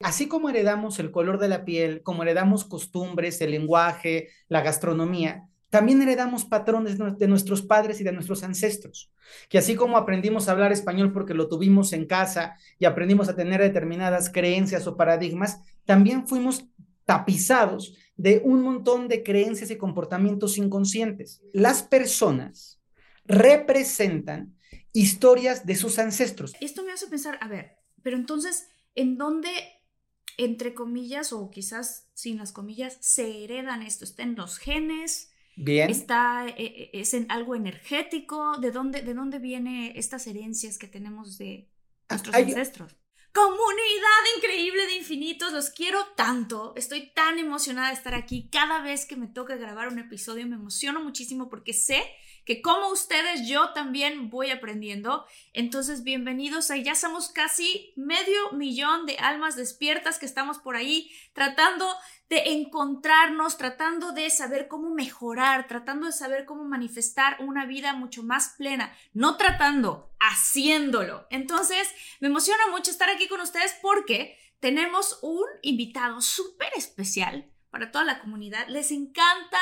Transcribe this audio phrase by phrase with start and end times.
[0.00, 5.48] Así como heredamos el color de la piel, como heredamos costumbres, el lenguaje, la gastronomía,
[5.70, 9.10] también heredamos patrones de nuestros padres y de nuestros ancestros,
[9.48, 13.36] que así como aprendimos a hablar español porque lo tuvimos en casa y aprendimos a
[13.36, 16.66] tener determinadas creencias o paradigmas, también fuimos
[17.04, 21.42] tapizados de un montón de creencias y comportamientos inconscientes.
[21.52, 22.80] Las personas
[23.24, 24.56] representan
[24.92, 26.54] historias de sus ancestros.
[26.60, 29.50] Esto me hace pensar, a ver, pero entonces, ¿en dónde
[30.36, 34.04] entre comillas, o quizás sin las comillas, se heredan esto?
[34.04, 35.30] ¿Está en los genes?
[35.56, 35.90] Bien.
[35.90, 38.58] ¿Está, eh, eh, ¿Es en algo energético?
[38.58, 41.70] ¿De dónde, ¿De dónde vienen estas herencias que tenemos de
[42.10, 42.96] nuestros ancestros?
[43.32, 48.48] Comunidad increíble de infinitos, los quiero tanto, estoy tan emocionada de estar aquí.
[48.50, 52.02] Cada vez que me toca grabar un episodio me emociono muchísimo porque sé
[52.46, 55.26] que como ustedes yo también voy aprendiendo.
[55.52, 61.10] Entonces, bienvenidos a ya somos casi medio millón de almas despiertas que estamos por ahí
[61.32, 61.92] tratando
[62.28, 68.22] de encontrarnos, tratando de saber cómo mejorar, tratando de saber cómo manifestar una vida mucho
[68.22, 71.26] más plena, no tratando, haciéndolo.
[71.30, 77.90] Entonces, me emociona mucho estar aquí con ustedes porque tenemos un invitado súper especial para
[77.90, 78.68] toda la comunidad.
[78.68, 79.58] Les encanta,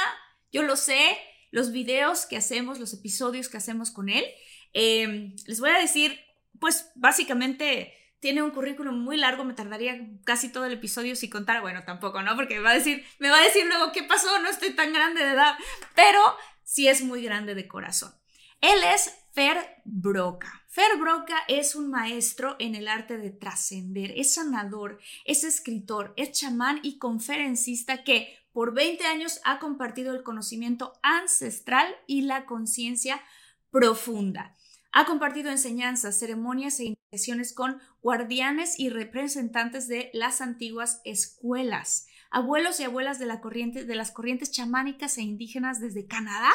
[0.53, 1.19] yo lo sé,
[1.55, 4.25] los videos que hacemos, los episodios que hacemos con él.
[4.73, 6.19] Em, les voy a decir,
[6.59, 11.61] pues básicamente tiene un currículum muy largo, me tardaría casi todo el episodio si contara,
[11.61, 12.35] bueno, tampoco, ¿no?
[12.35, 15.25] Porque va a decir, me va a decir luego qué pasó, no estoy tan grande
[15.25, 15.55] de edad,
[15.95, 16.21] pero
[16.65, 18.13] sí es muy grande de corazón.
[18.61, 20.65] Él es Fer Broca.
[20.67, 26.33] Fer Broca es un maestro en el arte de trascender, es sanador, es escritor, es
[26.33, 33.21] chamán y conferencista que por 20 años ha compartido el conocimiento ancestral y la conciencia
[33.71, 34.57] profunda.
[34.93, 42.79] Ha compartido enseñanzas, ceremonias e iniciaciones con guardianes y representantes de las antiguas escuelas, abuelos
[42.79, 46.53] y abuelas de, las corrientes chamánicas e indígenas desde Canadá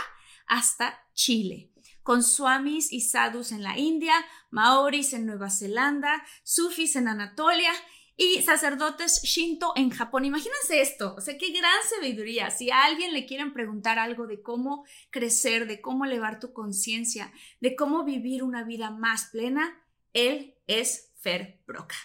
[0.47, 1.69] hasta Chile,
[2.01, 4.13] con swamis y sadhus en la India,
[4.51, 7.73] maoris en Nueva Zelanda, sufis en Anatolia
[8.19, 10.25] y sacerdotes Shinto en Japón.
[10.25, 12.51] Imagínense esto, o sea, qué gran sabiduría.
[12.51, 17.31] Si a alguien le quieren preguntar algo de cómo crecer, de cómo elevar tu conciencia,
[17.61, 19.81] de cómo vivir una vida más plena,
[20.11, 21.95] él es Fer Broca.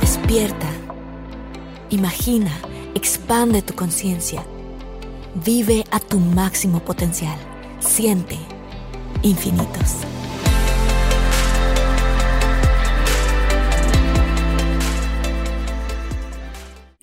[0.00, 0.70] Despierta,
[1.90, 2.50] imagina,
[2.94, 4.42] expande tu conciencia,
[5.44, 7.38] vive a tu máximo potencial,
[7.78, 8.38] siente
[9.22, 10.06] infinitos.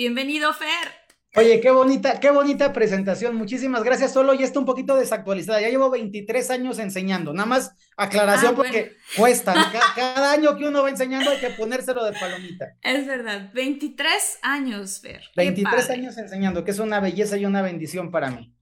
[0.04, 0.68] Bienvenido, Fer.
[1.38, 3.38] Oye, qué bonita, qué bonita presentación.
[3.38, 4.12] Muchísimas gracias.
[4.12, 5.62] Solo ya está un poquito desactualizada.
[5.62, 7.32] Ya llevo 23 años enseñando.
[7.32, 9.54] Nada más aclaración ah, porque cuesta.
[9.96, 12.76] Cada, año que uno va enseñando hay que ponérselo de palomita.
[12.82, 13.50] Es verdad.
[13.54, 15.22] 23 años, Fer.
[15.38, 18.54] 23 años enseñando, que es una belleza y una bendición para mí.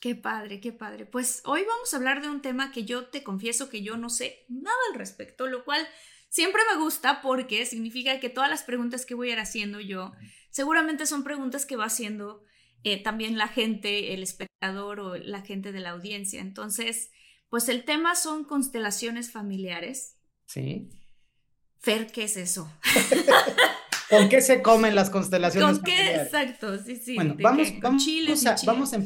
[0.00, 1.04] Qué padre, qué padre.
[1.04, 4.08] Pues hoy vamos a hablar de un tema que yo te confieso que yo no
[4.08, 5.84] sé nada al respecto, lo cual
[6.36, 10.12] siempre me gusta porque significa que todas las preguntas que voy a ir haciendo yo
[10.50, 12.44] seguramente son preguntas que va haciendo
[12.84, 16.42] eh, también la gente, el espectador o la gente de la audiencia.
[16.42, 17.10] Entonces,
[17.48, 20.18] pues el tema son constelaciones familiares.
[20.44, 20.90] Sí.
[21.78, 22.70] Fer, ¿qué es eso?
[24.10, 26.16] ¿Con qué se comen las constelaciones ¿Con qué?
[26.16, 27.14] Exacto, sí, sí.
[27.14, 28.98] Bueno, vamos, vamos, a, vamos a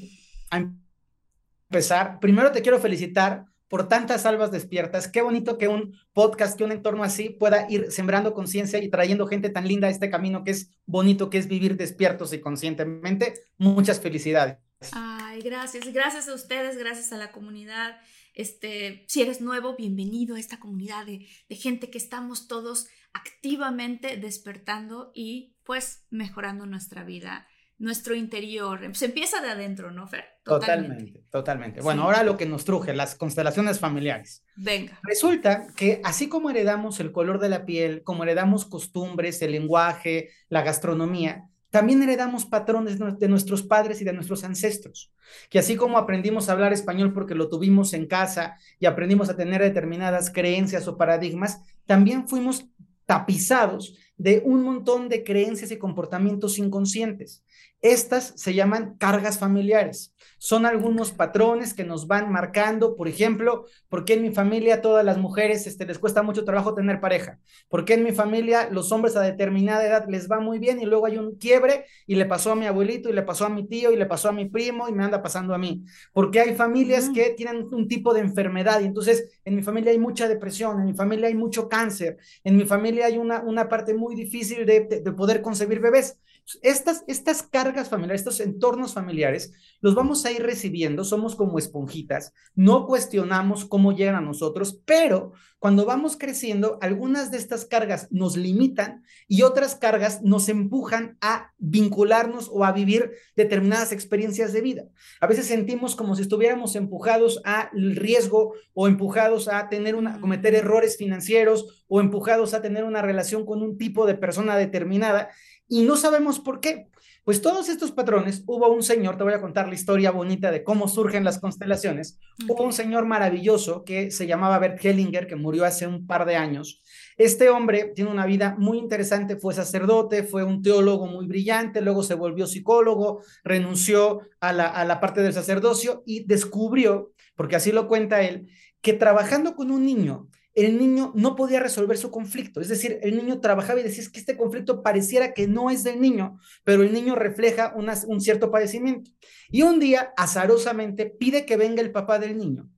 [1.68, 2.18] empezar.
[2.18, 5.06] Primero te quiero felicitar por tantas almas despiertas.
[5.06, 9.28] Qué bonito que un podcast, que un entorno así pueda ir sembrando conciencia y trayendo
[9.28, 13.34] gente tan linda a este camino que es bonito, que es vivir despiertos y conscientemente.
[13.58, 14.58] Muchas felicidades.
[14.92, 15.92] Ay, gracias.
[15.92, 17.96] Gracias a ustedes, gracias a la comunidad.
[18.34, 24.16] Este, si eres nuevo, bienvenido a esta comunidad de, de gente que estamos todos activamente
[24.16, 27.46] despertando y pues mejorando nuestra vida
[27.80, 28.80] nuestro interior.
[28.92, 30.24] Se empieza de adentro, ¿no, Fer?
[30.44, 31.80] Totalmente, totalmente.
[31.80, 34.44] Bueno, ahora lo que nos truje, las constelaciones familiares.
[34.54, 35.00] Venga.
[35.02, 40.28] Resulta que así como heredamos el color de la piel, como heredamos costumbres, el lenguaje,
[40.50, 45.12] la gastronomía, también heredamos patrones de nuestros padres y de nuestros ancestros,
[45.48, 49.36] que así como aprendimos a hablar español porque lo tuvimos en casa y aprendimos a
[49.36, 52.66] tener determinadas creencias o paradigmas, también fuimos
[53.06, 57.42] tapizados de un montón de creencias y comportamientos inconscientes.
[57.82, 60.14] Estas se llaman cargas familiares.
[60.36, 64.80] Son algunos patrones que nos van marcando, por ejemplo, ¿por qué en mi familia a
[64.82, 67.38] todas las mujeres este, les cuesta mucho trabajo tener pareja?
[67.68, 70.84] ¿Por qué en mi familia los hombres a determinada edad les va muy bien y
[70.84, 73.66] luego hay un quiebre y le pasó a mi abuelito y le pasó a mi
[73.66, 75.82] tío y le pasó a mi primo y me anda pasando a mí?
[76.12, 79.98] Porque hay familias que tienen un tipo de enfermedad y entonces en mi familia hay
[79.98, 83.94] mucha depresión, en mi familia hay mucho cáncer, en mi familia hay una, una parte
[83.94, 86.18] muy difícil de, de poder concebir bebés.
[86.62, 92.32] Estas, estas cargas familiares, estos entornos familiares, los vamos a ir recibiendo, somos como esponjitas,
[92.54, 98.38] no cuestionamos cómo llegan a nosotros, pero cuando vamos creciendo, algunas de estas cargas nos
[98.38, 104.84] limitan y otras cargas nos empujan a vincularnos o a vivir determinadas experiencias de vida.
[105.20, 110.20] A veces sentimos como si estuviéramos empujados al riesgo o empujados a tener una, a
[110.20, 115.28] cometer errores financieros o empujados a tener una relación con un tipo de persona determinada
[115.70, 116.88] y no sabemos por qué.
[117.22, 120.64] Pues todos estos patrones, hubo un señor, te voy a contar la historia bonita de
[120.64, 122.18] cómo surgen las constelaciones,
[122.48, 126.36] hubo un señor maravilloso que se llamaba Bert Hellinger, que murió hace un par de
[126.36, 126.82] años.
[127.16, 132.02] Este hombre tiene una vida muy interesante, fue sacerdote, fue un teólogo muy brillante, luego
[132.02, 137.70] se volvió psicólogo, renunció a la, a la parte del sacerdocio y descubrió, porque así
[137.70, 138.48] lo cuenta él,
[138.80, 140.28] que trabajando con un niño
[140.60, 142.60] el niño no podía resolver su conflicto.
[142.60, 145.84] Es decir, el niño trabajaba y decía, es que este conflicto pareciera que no es
[145.84, 149.10] del niño, pero el niño refleja un cierto padecimiento.
[149.50, 152.68] Y un día, azarosamente, pide que venga el papá del niño.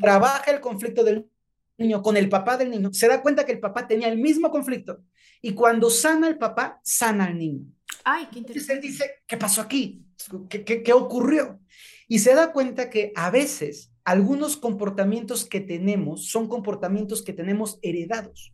[0.00, 1.28] Trabaja el conflicto del
[1.76, 4.50] niño con el papá del niño, se da cuenta que el papá tenía el mismo
[4.50, 5.02] conflicto
[5.40, 7.66] y cuando sana el papá, sana al niño.
[8.04, 8.74] Ay, qué interesante.
[8.74, 10.06] Entonces él dice, ¿qué pasó aquí?
[10.48, 11.60] ¿Qué, qué, qué ocurrió?
[12.08, 17.78] Y se da cuenta que a veces algunos comportamientos que tenemos son comportamientos que tenemos
[17.82, 18.52] heredados.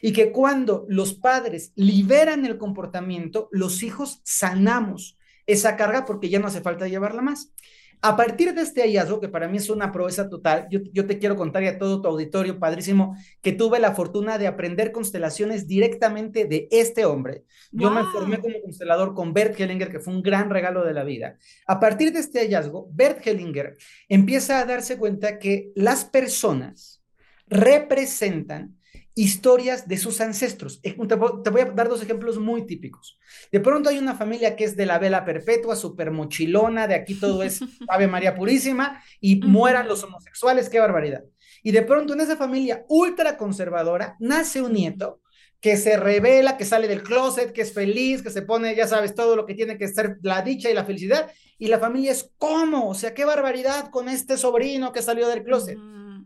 [0.00, 6.38] Y que cuando los padres liberan el comportamiento, los hijos sanamos esa carga porque ya
[6.38, 7.52] no hace falta llevarla más.
[8.00, 11.36] A partir de este hallazgo, que para mí es una proeza total, yo, te quiero
[11.36, 16.68] contar a todo tu auditorio, padrísimo, que tuve la fortuna de aprender constelaciones directamente de
[16.70, 17.44] este hombre.
[17.72, 21.02] Yo me formé como constelador con Bert Hellinger, que fue un gran regalo de la
[21.02, 21.36] vida.
[21.66, 23.76] A partir de este hallazgo, Bert Hellinger
[24.08, 27.02] empieza a darse cuenta que las personas
[27.48, 28.77] representan
[29.18, 30.78] historias de sus ancestros.
[30.84, 33.18] Eh, te, voy a dar dos ejemplos muy típicos.
[33.50, 37.14] De pronto hay una familia que es de la vela perpetua, súper mochilona, de aquí
[37.14, 41.24] todo es Ave María Purísima, y mueran los homosexuales, qué barbaridad.
[41.64, 45.20] Y de pronto en esa familia ultra conservadora nace un nieto
[45.60, 49.16] que se revela, que sale del closet, que es feliz, que se pone, ya sabes,
[49.16, 51.28] todo lo que tiene que ser la dicha y la felicidad.
[51.58, 52.88] Y la familia es, ¿cómo?
[52.88, 55.76] O sea, qué barbaridad con este sobrino que salió del closet.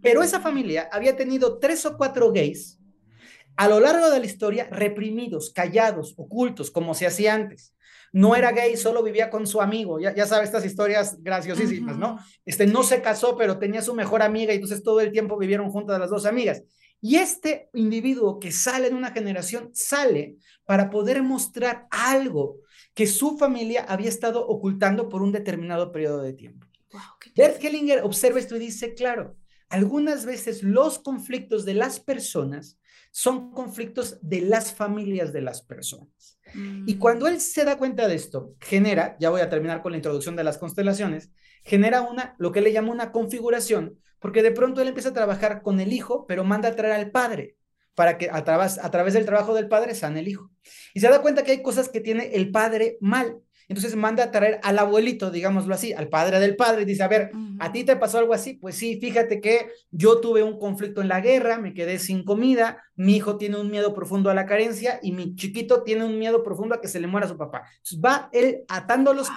[0.02, 2.81] Pero esa familia había tenido tres o cuatro gays
[3.56, 7.74] a lo largo de la historia reprimidos, callados, ocultos, como se hacía antes.
[8.12, 9.98] No era gay, solo vivía con su amigo.
[9.98, 12.18] Ya, ya sabes estas historias graciosísimas, ¿no?
[12.44, 15.70] Este no se casó, pero tenía su mejor amiga y entonces todo el tiempo vivieron
[15.70, 16.62] juntas las dos amigas.
[17.00, 22.58] Y este individuo que sale en una generación sale para poder mostrar algo
[22.94, 26.66] que su familia había estado ocultando por un determinado periodo de tiempo.
[26.92, 27.00] Wow,
[27.34, 29.36] Bert observa esto y dice, claro,
[29.68, 32.78] algunas veces los conflictos de las personas
[33.12, 36.38] son conflictos de las familias de las personas.
[36.54, 36.98] Y mm.
[36.98, 40.34] cuando él se da cuenta de esto, genera, ya voy a terminar con la introducción
[40.34, 41.30] de las constelaciones,
[41.62, 45.62] genera una, lo que le llama una configuración, porque de pronto él empieza a trabajar
[45.62, 47.56] con el hijo, pero manda a traer al padre
[47.94, 50.50] para que a través, a través del trabajo del padre sane el hijo.
[50.94, 53.42] Y se da cuenta que hay cosas que tiene el padre mal.
[53.68, 57.08] Entonces manda a traer al abuelito, digámoslo así, al padre del padre, y dice, a
[57.08, 58.54] ver, ¿a ti te pasó algo así?
[58.54, 62.82] Pues sí, fíjate que yo tuve un conflicto en la guerra, me quedé sin comida,
[62.96, 66.42] mi hijo tiene un miedo profundo a la carencia y mi chiquito tiene un miedo
[66.42, 67.62] profundo a que se le muera su papá.
[67.76, 69.28] Entonces va él atando los,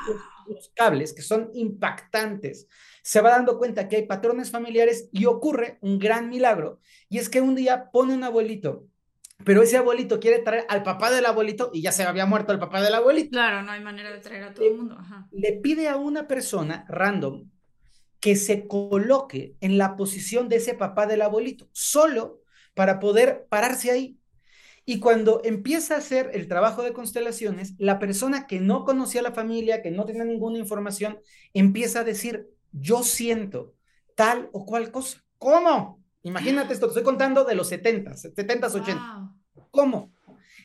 [0.48, 2.67] los cables que son impactantes,
[3.01, 6.79] se va dando cuenta que hay patrones familiares y ocurre un gran milagro,
[7.10, 8.88] y es que un día pone un abuelito
[9.44, 12.60] pero ese abuelito quiere traer al papá del abuelito y ya se había muerto el
[12.60, 13.32] papá del abuelito.
[13.32, 14.98] Claro, no hay manera de traer a todo el mundo.
[15.32, 17.50] Le pide a una persona random
[18.20, 22.42] que se coloque en la posición de ese papá del abuelito, solo
[22.74, 24.18] para poder pararse ahí.
[24.84, 29.24] Y cuando empieza a hacer el trabajo de constelaciones, la persona que no conocía a
[29.24, 31.20] la familia, que no tenía ninguna información,
[31.54, 33.74] empieza a decir, yo siento
[34.15, 35.24] tal o cual cosa.
[35.38, 36.04] ¿Cómo?
[36.25, 39.32] Imagínate esto, te estoy contando de los 70, 70, 80.
[39.70, 40.12] ¿Cómo?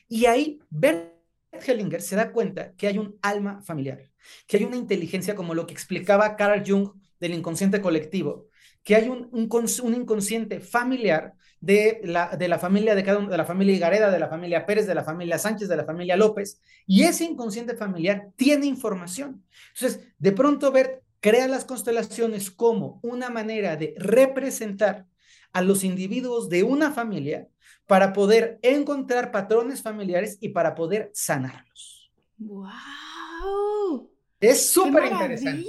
[0.09, 1.13] Y ahí Bert
[1.53, 4.11] Hellinger se da cuenta que hay un alma familiar,
[4.47, 8.49] que hay una inteligencia como lo que explicaba Carl Jung del inconsciente colectivo,
[8.83, 13.37] que hay un, un, inconsciente familiar de la, de la familia de cada uno, de
[13.37, 16.59] la familia Higareda, de la familia Pérez, de la familia Sánchez, de la familia López,
[16.87, 19.45] y ese inconsciente familiar tiene información.
[19.75, 25.10] Entonces, de pronto Bert crea las constelaciones como una manera de representar
[25.53, 27.49] a los individuos de una familia
[27.87, 32.13] para poder encontrar patrones familiares y para poder sanarlos.
[32.39, 34.11] ¡Wow!
[34.41, 35.67] Es súper interesante.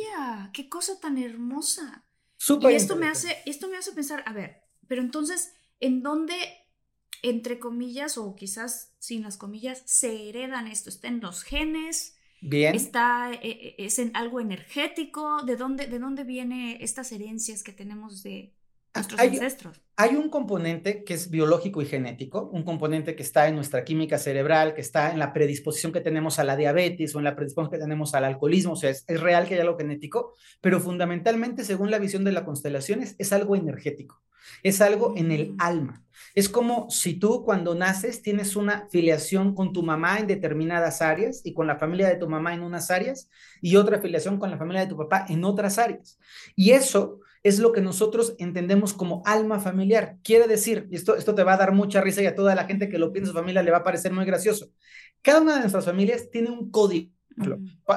[0.53, 2.05] ¡Qué cosa tan hermosa!
[2.38, 6.33] Súper y esto me hace esto me hace pensar, a ver, pero entonces, ¿en dónde
[7.23, 10.89] entre comillas o quizás sin las comillas se heredan esto?
[10.89, 12.15] ¿Está en los genes?
[12.41, 12.73] Bien.
[12.75, 15.43] Está, eh, eh, es en algo energético.
[15.43, 18.55] ¿De dónde, ¿De dónde vienen estas herencias que tenemos de
[18.93, 19.81] nuestros ancestros?
[19.95, 24.17] Hay un componente que es biológico y genético, un componente que está en nuestra química
[24.17, 27.71] cerebral, que está en la predisposición que tenemos a la diabetes o en la predisposición
[27.71, 28.74] que tenemos al alcoholismo.
[28.74, 32.31] O sea, es, es real que hay algo genético, pero fundamentalmente, según la visión de
[32.31, 34.21] las constelaciones, es algo energético.
[34.63, 35.55] Es algo en el mm.
[35.60, 36.03] alma.
[36.36, 41.41] Es como si tú cuando naces tienes una filiación con tu mamá en determinadas áreas
[41.43, 43.29] y con la familia de tu mamá en unas áreas
[43.62, 46.19] y otra filiación con la familia de tu papá en otras áreas.
[46.55, 50.17] Y eso es lo que nosotros entendemos como alma familiar.
[50.24, 52.65] Quiere decir, y esto, esto te va a dar mucha risa y a toda la
[52.65, 54.71] gente que lo piensa en su familia le va a parecer muy gracioso.
[55.21, 57.12] Cada una de nuestras familias tiene un código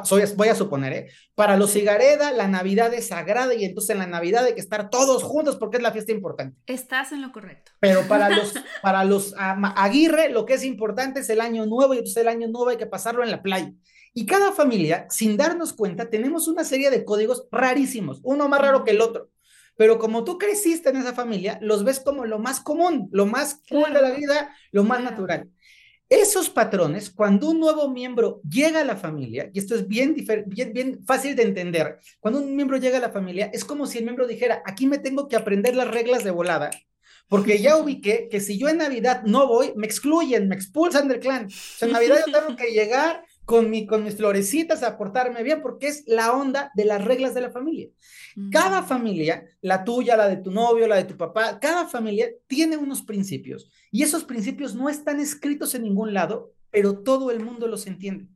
[0.04, 1.10] soy, voy a suponer, ¿eh?
[1.34, 4.90] Para los Cigareda, la Navidad es sagrada y entonces en la Navidad hay que estar
[4.90, 6.56] todos juntos porque es la fiesta importante.
[6.66, 7.72] Estás en lo correcto.
[7.80, 11.98] Pero para los, para los Aguirre, lo que es importante es el año nuevo y
[11.98, 13.72] entonces el año nuevo hay que pasarlo en la playa.
[14.12, 18.84] Y cada familia, sin darnos cuenta, tenemos una serie de códigos rarísimos, uno más raro
[18.84, 19.30] que el otro.
[19.76, 23.60] Pero como tú creciste en esa familia, los ves como lo más común, lo más
[23.68, 25.50] cool de la vida, lo más natural.
[26.08, 30.14] Esos patrones, cuando un nuevo miembro llega a la familia, y esto es bien,
[30.46, 33.98] bien, bien fácil de entender, cuando un miembro llega a la familia, es como si
[33.98, 36.70] el miembro dijera, aquí me tengo que aprender las reglas de volada,
[37.28, 41.20] porque ya ubiqué que si yo en Navidad no voy, me excluyen, me expulsan del
[41.20, 41.46] clan.
[41.46, 45.42] O sea, en Navidad yo tengo que llegar con, mi, con mis florecitas a portarme
[45.42, 47.88] bien, porque es la onda de las reglas de la familia.
[48.50, 48.86] Cada mm.
[48.86, 53.02] familia, la tuya, la de tu novio, la de tu papá, cada familia tiene unos
[53.02, 57.86] principios y esos principios no están escritos en ningún lado, pero todo el mundo los
[57.86, 58.26] entiende.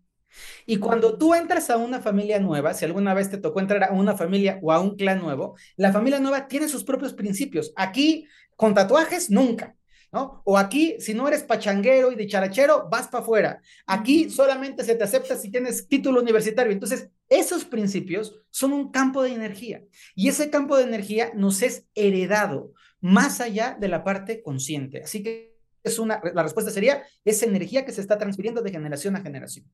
[0.67, 3.93] Y cuando tú entras a una familia nueva, si alguna vez te tocó entrar a
[3.93, 7.73] una familia o a un clan nuevo, la familia nueva tiene sus propios principios.
[7.77, 9.75] Aquí, con tatuajes, nunca.
[10.13, 10.43] ¿No?
[10.45, 13.63] O aquí, si no eres pachanguero y de charachero, vas para afuera.
[13.87, 16.73] Aquí solamente se te acepta si tienes título universitario.
[16.73, 19.83] Entonces, esos principios son un campo de energía
[20.15, 25.03] y ese campo de energía nos es heredado más allá de la parte consciente.
[25.03, 29.17] Así que es una, la respuesta sería, es energía que se está transfiriendo de generación
[29.17, 29.67] a generación.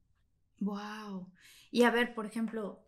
[0.59, 1.31] Wow.
[1.71, 2.85] Y a ver, por ejemplo,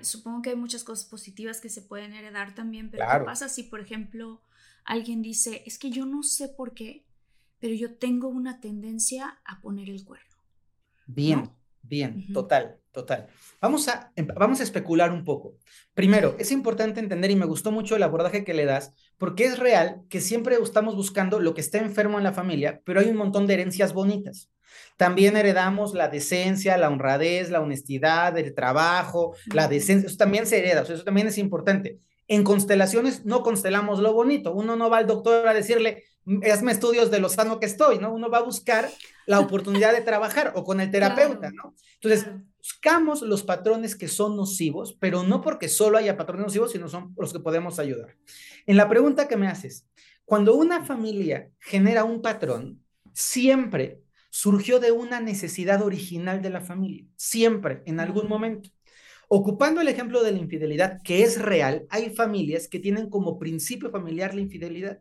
[0.00, 3.62] supongo que hay muchas cosas positivas que se pueden heredar también, pero ¿qué pasa si,
[3.62, 4.42] por ejemplo,
[4.84, 7.04] alguien dice, es que yo no sé por qué,
[7.58, 10.36] pero yo tengo una tendencia a poner el cuerno.
[11.06, 11.50] Bien,
[11.82, 13.26] bien, total, total.
[13.60, 15.56] Vamos a, em, vamos a especular un poco.
[15.94, 19.58] Primero, es importante entender, y me gustó mucho el abordaje que le das, porque es
[19.58, 23.16] real que siempre estamos buscando lo que está enfermo en la familia, pero hay un
[23.16, 24.50] montón de herencias bonitas.
[24.96, 30.58] También heredamos la decencia, la honradez, la honestidad, el trabajo, la decencia, eso también se
[30.58, 32.00] hereda, eso también es importante.
[32.28, 34.52] En constelaciones no constelamos lo bonito.
[34.52, 36.04] Uno no va al doctor a decirle,
[36.50, 38.12] hazme estudios de lo sano que estoy, ¿no?
[38.12, 38.90] Uno va a buscar
[39.26, 41.74] la oportunidad de trabajar o con el terapeuta, ¿no?
[42.00, 42.26] Entonces,
[42.58, 47.14] buscamos los patrones que son nocivos, pero no porque solo haya patrones nocivos, sino son
[47.18, 48.16] los que podemos ayudar.
[48.66, 49.86] En la pregunta que me haces,
[50.24, 54.00] cuando una familia genera un patrón, siempre
[54.30, 58.70] surgió de una necesidad original de la familia, siempre, en algún momento.
[59.28, 63.90] Ocupando el ejemplo de la infidelidad, que es real, hay familias que tienen como principio
[63.90, 65.00] familiar la infidelidad.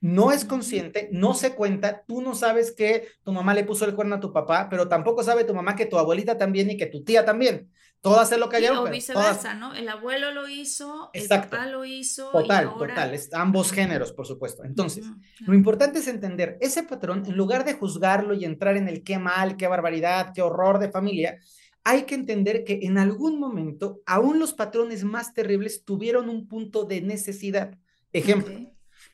[0.00, 3.94] No es consciente, no se cuenta, tú no sabes que tu mamá le puso el
[3.94, 6.86] cuerno a tu papá, pero tampoco sabe tu mamá que tu abuelita también y que
[6.86, 7.70] tu tía también.
[8.04, 8.86] Todas se lo cayeron.
[8.86, 9.72] o viceversa, ¿no?
[9.72, 12.30] El abuelo lo hizo, el papá lo hizo.
[12.32, 14.62] Total, total, ambos géneros, por supuesto.
[14.62, 15.06] Entonces,
[15.40, 19.18] lo importante es entender ese patrón, en lugar de juzgarlo y entrar en el qué
[19.18, 21.40] mal, qué barbaridad, qué horror de familia,
[21.84, 26.84] hay que entender que en algún momento, aún los patrones más terribles tuvieron un punto
[26.84, 27.78] de necesidad.
[28.12, 28.54] Ejemplo,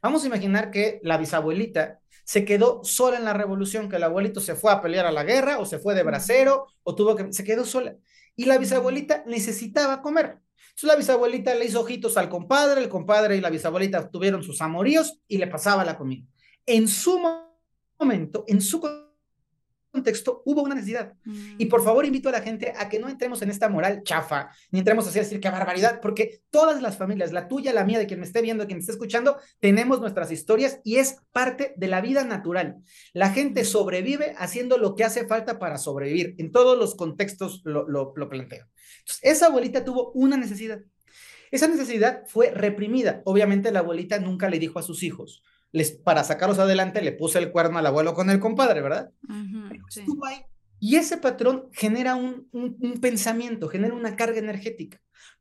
[0.00, 4.40] vamos a imaginar que la bisabuelita se quedó sola en la revolución, que el abuelito
[4.40, 7.32] se fue a pelear a la guerra o se fue de bracero o tuvo que,
[7.32, 7.96] se quedó sola.
[8.36, 10.38] Y la bisabuelita necesitaba comer.
[10.68, 14.62] Entonces la bisabuelita le hizo ojitos al compadre, el compadre y la bisabuelita tuvieron sus
[14.62, 16.24] amoríos y le pasaba la comida.
[16.66, 17.20] En su
[17.98, 18.80] momento, en su
[19.90, 21.14] contexto hubo una necesidad.
[21.58, 21.84] Y por mm.
[21.84, 25.06] favor invito a la gente a que no entremos en esta moral chafa, ni entremos
[25.06, 28.26] a decir qué barbaridad, porque todas las familias, la tuya, la mía, de quien me
[28.26, 32.00] esté viendo, de quien me esté escuchando, tenemos nuestras historias y es parte de la
[32.00, 32.76] vida natural.
[33.12, 36.34] La gente sobrevive haciendo lo que hace falta para sobrevivir.
[36.38, 38.66] En todos los contextos lo, lo, lo planteo.
[39.00, 40.80] Entonces, esa abuelita tuvo una necesidad.
[41.50, 43.22] Esa necesidad fue reprimida.
[43.24, 45.42] Obviamente la abuelita nunca le dijo a sus hijos,
[45.72, 49.10] les, para sacarlos adelante le puse el cuerno al abuelo con el compadre, ¿verdad?
[50.78, 55.00] Y ese patrón genera un, un, pensamiento, genera una carga energética.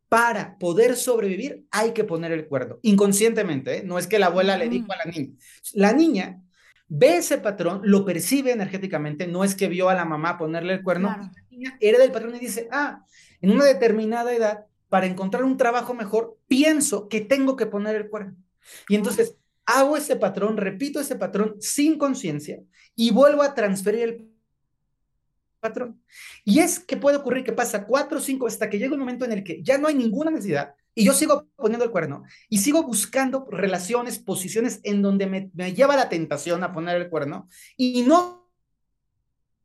[0.09, 3.83] Para poder sobrevivir hay que poner el cuerno, inconscientemente, ¿eh?
[3.83, 5.33] no es que la abuela le dijo a la niña.
[5.74, 6.41] La niña
[6.88, 10.83] ve ese patrón, lo percibe energéticamente, no es que vio a la mamá ponerle el
[10.83, 13.05] cuerno, la niña hereda el patrón y dice, ah,
[13.41, 18.09] en una determinada edad, para encontrar un trabajo mejor, pienso que tengo que poner el
[18.09, 18.36] cuerno.
[18.88, 19.36] Y entonces
[19.69, 22.59] hago ese patrón, repito ese patrón sin conciencia
[22.95, 24.29] y vuelvo a transferir el
[25.59, 26.01] patrón.
[26.43, 29.25] Y es que puede ocurrir que pasa cuatro o cinco hasta que llega un momento
[29.25, 32.57] en el que ya no hay ninguna necesidad y yo sigo poniendo el cuerno y
[32.57, 37.47] sigo buscando relaciones, posiciones en donde me, me lleva la tentación a poner el cuerno
[37.77, 38.49] y no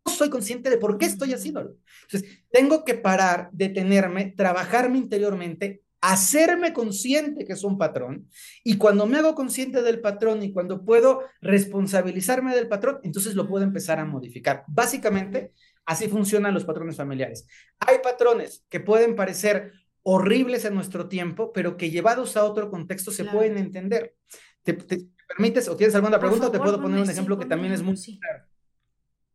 [0.05, 1.77] soy consciente de por qué estoy haciéndolo.
[2.03, 8.29] Entonces, tengo que parar, detenerme, trabajarme interiormente hacerme consciente que es un patrón
[8.63, 13.49] y cuando me hago consciente del patrón y cuando puedo responsabilizarme del patrón, entonces lo
[13.49, 14.65] puedo empezar a modificar.
[14.69, 15.55] Básicamente,
[15.87, 17.47] así funcionan los patrones familiares.
[17.79, 23.11] Hay patrones que pueden parecer horribles en nuestro tiempo, pero que llevados a otro contexto
[23.11, 24.15] se pueden entender.
[24.63, 26.53] ¿Te, permites o tienes alguna pregunta?
[26.53, 28.45] te puedo poner un ejemplo que también es muy claro.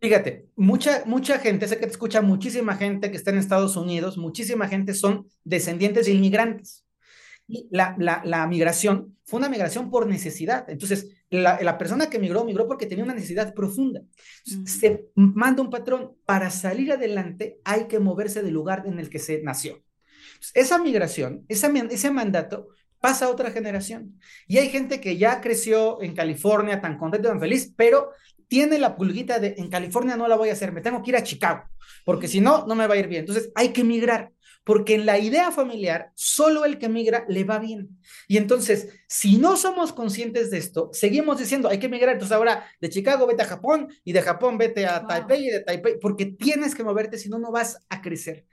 [0.01, 4.17] Fíjate, mucha, mucha gente, sé que te escucha muchísima gente que está en Estados Unidos,
[4.17, 6.85] muchísima gente son descendientes de inmigrantes.
[7.47, 10.69] Y la, la, la migración fue una migración por necesidad.
[10.69, 14.01] Entonces, la, la, persona que migró, migró porque tenía una necesidad profunda.
[14.65, 19.19] Se manda un patrón, para salir adelante hay que moverse del lugar en el que
[19.19, 19.83] se nació.
[20.53, 24.19] esa migración, esa, ese mandato pasa a otra generación.
[24.47, 28.11] Y hay gente que ya creció en California tan contento, tan feliz, pero
[28.49, 31.15] tiene la pulguita de en California no la voy a hacer, me tengo que ir
[31.15, 31.63] a Chicago,
[32.03, 33.21] porque si no, no me va a ir bien.
[33.21, 34.31] Entonces hay que migrar,
[34.65, 38.01] porque en la idea familiar, solo el que migra le va bien.
[38.27, 42.13] Y entonces, si no somos conscientes de esto, seguimos diciendo, hay que migrar.
[42.13, 45.59] Entonces ahora de Chicago vete a Japón y de Japón vete a Taipei y de
[45.61, 48.45] Taipei, porque tienes que moverte, si no, no vas a crecer.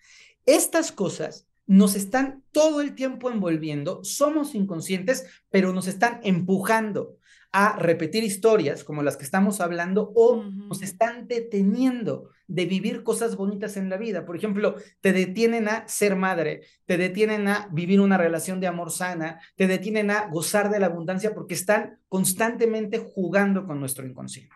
[0.44, 7.16] Estas cosas nos están todo el tiempo envolviendo, somos inconscientes, pero nos están empujando
[7.52, 13.36] a repetir historias como las que estamos hablando o nos están deteniendo de vivir cosas
[13.36, 14.24] bonitas en la vida.
[14.24, 18.90] Por ejemplo, te detienen a ser madre, te detienen a vivir una relación de amor
[18.90, 24.54] sana, te detienen a gozar de la abundancia porque están constantemente jugando con nuestro inconsciente.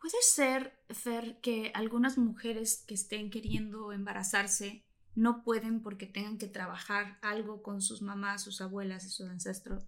[0.00, 6.46] Puede ser, Fer, que algunas mujeres que estén queriendo embarazarse no pueden porque tengan que
[6.46, 9.84] trabajar algo con sus mamás, sus abuelas y sus ancestros.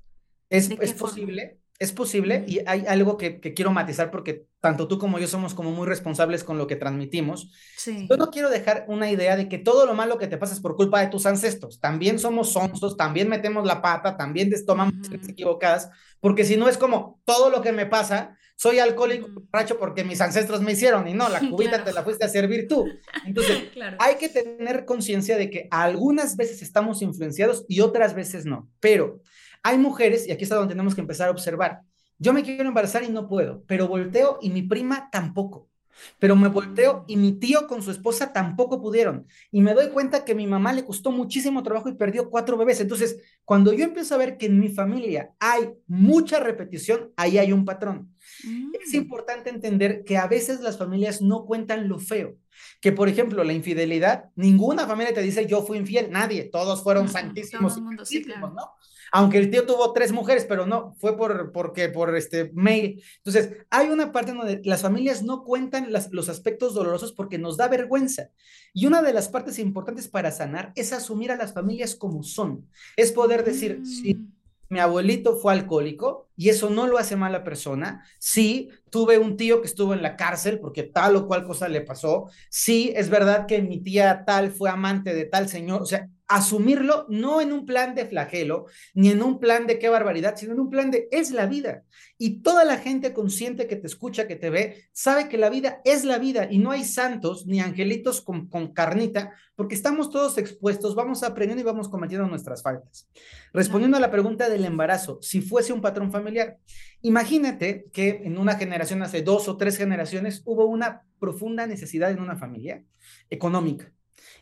[0.49, 5.19] Es, es posible, es posible y hay algo que, quiero matizar porque tanto tú como
[5.19, 7.51] yo somos como muy responsables con lo que transmitimos.
[7.87, 10.61] Yo no quiero dejar una idea de que todo lo malo que te pasa es
[10.61, 11.81] por culpa de tus ancestros.
[11.81, 15.89] También somos sonsos, también metemos la pata, también tomamos decisiones equivocadas,
[16.21, 20.21] porque si no es como todo lo que me pasa, soy alcohólico borracho porque mis
[20.21, 22.87] ancestros me hicieron y no, la cubita te la fuiste a servir tú.
[23.25, 28.69] Entonces, hay que tener conciencia de que algunas veces estamos influenciados y otras veces no,
[28.81, 29.23] pero
[29.63, 31.83] hay mujeres, y aquí es donde tenemos que empezar a observar,
[32.19, 35.71] yo me quiero embarazar y no puedo, pero volteo y mi prima tampoco.
[36.19, 39.27] Pero me volteo y mi tío con su esposa tampoco pudieron.
[39.51, 42.81] Y me doy cuenta que mi mamá le costó muchísimo trabajo y perdió cuatro bebés.
[42.81, 47.53] Entonces, cuando yo empiezo a ver que en mi familia hay mucha repetición, ahí hay
[47.53, 48.15] un patrón.
[48.45, 48.97] Es mm.
[48.97, 52.37] importante entender que a veces las familias no cuentan lo feo.
[52.81, 57.09] Que, por ejemplo, la infidelidad, ninguna familia te dice yo fui infiel, nadie, todos fueron
[57.09, 57.81] santísimos.
[57.81, 58.75] ¿no?
[59.13, 63.03] aunque el tío tuvo tres mujeres, pero no, fue por, porque, por este mail.
[63.19, 67.69] Entonces, hay una parte donde las familias no cuentan los aspectos dolorosos porque nos da
[67.69, 68.31] vergüenza.
[68.73, 72.69] Y una de las partes importantes para sanar es asumir a las familias como son.
[72.97, 74.33] Es poder decir, sí, mm.
[74.71, 78.05] Mi abuelito fue alcohólico y eso no lo hace mala persona.
[78.19, 81.83] Sí, tuve un tío que estuvo en la cárcel porque tal o cual cosa le
[81.83, 82.31] pasó.
[82.51, 85.83] Sí, es verdad que mi tía tal fue amante de tal señor.
[85.83, 89.89] O sea, asumirlo no en un plan de flagelo, ni en un plan de qué
[89.89, 91.83] barbaridad, sino en un plan de es la vida.
[92.19, 95.81] Y toda la gente consciente que te escucha, que te ve, sabe que la vida
[95.85, 100.39] es la vida y no hay santos ni angelitos con, con carnita, porque estamos todos
[100.39, 103.09] expuestos, vamos aprendiendo y vamos cometiendo nuestras faltas.
[103.53, 106.59] Respondiendo a la pregunta del embarazo, si fuese un patrón familiar,
[107.03, 112.21] imagínate que en una generación, hace dos o tres generaciones, hubo una profunda necesidad en
[112.21, 112.85] una familia
[113.31, 113.93] económica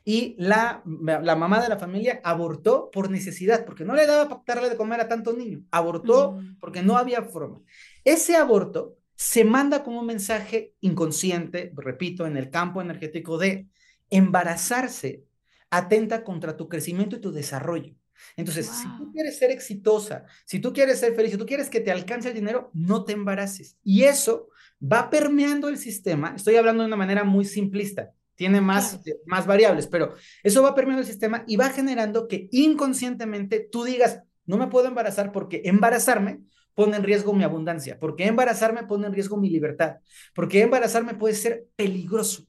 [0.05, 4.61] y la, la mamá de la familia abortó por necesidad, porque no le daba para
[4.61, 5.63] darle de comer a tantos niños.
[5.71, 7.61] Abortó porque no había forma.
[8.05, 13.67] Ese aborto se manda como un mensaje inconsciente, repito, en el campo energético de
[14.11, 15.25] embarazarse
[15.71, 17.95] atenta contra tu crecimiento y tu desarrollo.
[18.37, 21.81] Entonces, si tú quieres ser exitosa, si tú quieres ser feliz, si tú quieres que
[21.81, 23.77] te alcance el dinero, no te embaraces.
[23.83, 24.49] Y eso
[24.81, 26.35] va permeando el sistema.
[26.37, 31.03] Estoy hablando de una manera muy simplista tiene más, más variables, pero eso va permeando
[31.03, 36.39] el sistema y va generando que inconscientemente tú digas, no me puedo embarazar porque embarazarme
[36.73, 39.97] pone en riesgo mi abundancia, porque embarazarme pone en riesgo mi libertad,
[40.37, 42.45] porque embarazarme puede ser peligroso.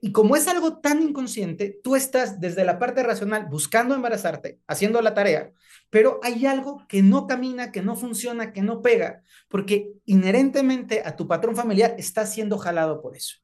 [0.00, 5.02] Y como es algo tan inconsciente, tú estás desde la parte racional buscando embarazarte, haciendo
[5.02, 5.50] la tarea,
[5.90, 11.16] pero hay algo que no camina, que no funciona, que no pega, porque inherentemente a
[11.16, 13.43] tu patrón familiar está siendo jalado por eso.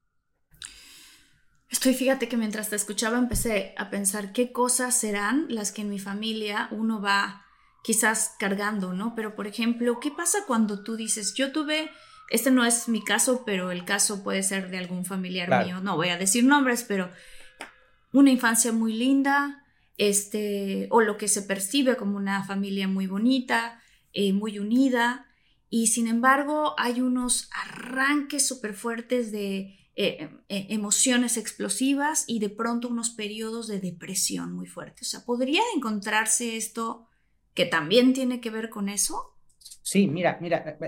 [1.71, 5.91] Estoy, fíjate que mientras te escuchaba empecé a pensar qué cosas serán las que en
[5.91, 7.47] mi familia uno va
[7.85, 9.15] quizás cargando, ¿no?
[9.15, 11.89] Pero, por ejemplo, ¿qué pasa cuando tú dices, yo tuve,
[12.29, 15.97] este no es mi caso, pero el caso puede ser de algún familiar mío, no
[15.97, 17.09] voy a decir nombres, pero
[18.13, 19.65] una infancia muy linda,
[19.97, 23.81] este, o lo que se percibe como una familia muy bonita,
[24.13, 25.29] eh, muy unida,
[25.69, 32.49] y sin embargo hay unos arranques súper fuertes de eh, eh, emociones explosivas y de
[32.49, 35.09] pronto unos periodos de depresión muy fuertes.
[35.09, 37.07] O sea, ¿podría encontrarse esto
[37.53, 39.35] que también tiene que ver con eso?
[39.83, 40.79] Sí, mira, mira,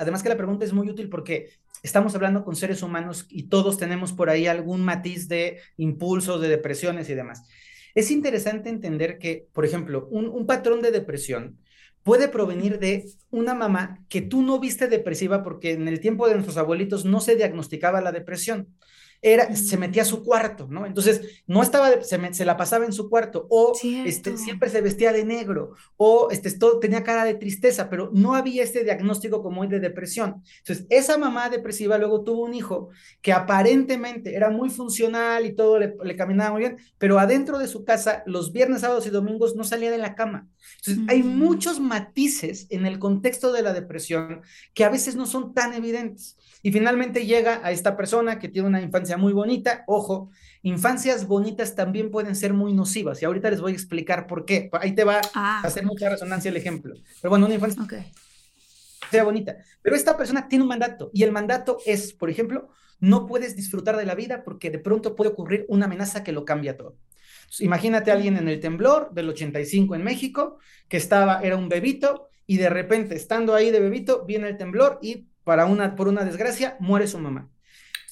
[0.00, 1.50] además que la pregunta es muy útil porque
[1.84, 6.48] estamos hablando con seres humanos y todos tenemos por ahí algún matiz de impulsos, de
[6.48, 7.44] depresiones y demás.
[7.94, 11.60] Es interesante entender que, por ejemplo, un, un patrón de depresión
[12.04, 16.34] puede provenir de una mamá que tú no viste depresiva porque en el tiempo de
[16.34, 18.68] nuestros abuelitos no se diagnosticaba la depresión
[19.24, 20.84] era, se metía a su cuarto, ¿no?
[20.84, 23.72] Entonces, no estaba, se, se la pasaba en su cuarto, o
[24.04, 28.34] este, siempre se vestía de negro, o este, todo, tenía cara de tristeza, pero no
[28.34, 30.42] había este diagnóstico como hoy de depresión.
[30.58, 32.90] Entonces, esa mamá depresiva luego tuvo un hijo
[33.22, 37.82] que aparentemente era muy funcional y todo le, caminaba muy bien, pero adentro de su
[37.82, 40.48] casa, los viernes, sábados y domingos no salía de la cama.
[40.86, 41.38] Entonces, hay mm.
[41.38, 44.42] muchos matices en el contexto de la depresión
[44.74, 46.36] que a veces no son tan evidentes.
[46.62, 49.84] Y finalmente llega a esta persona que tiene una infancia muy bonita.
[49.86, 50.30] Ojo,
[50.62, 53.20] infancias bonitas también pueden ser muy nocivas.
[53.20, 54.70] Y ahorita les voy a explicar por qué.
[54.72, 55.62] Ahí te va a ah.
[55.62, 56.94] hacer mucha resonancia el ejemplo.
[57.20, 57.84] Pero bueno, una infancia
[59.10, 59.56] sea bonita.
[59.82, 61.10] Pero esta persona tiene un mandato.
[61.12, 65.14] Y el mandato es, por ejemplo, no puedes disfrutar de la vida porque de pronto
[65.14, 66.96] puede ocurrir una amenaza que lo cambia todo.
[67.60, 72.28] Imagínate a alguien en el temblor del 85 en México, que estaba, era un bebito,
[72.46, 76.24] y de repente, estando ahí de bebito, viene el temblor y para una, por una
[76.24, 77.48] desgracia, muere su mamá.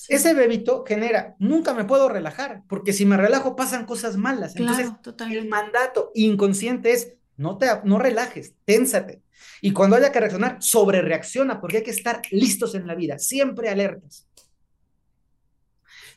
[0.08, 4.56] Ese bebito genera, nunca me puedo relajar, porque si me relajo pasan cosas malas.
[4.56, 4.90] Entonces,
[5.30, 9.22] el mandato inconsciente es, no te no relajes, ténsate.
[9.60, 13.18] Y cuando haya que reaccionar, sobre reacciona, porque hay que estar listos en la vida,
[13.18, 14.26] siempre alertas.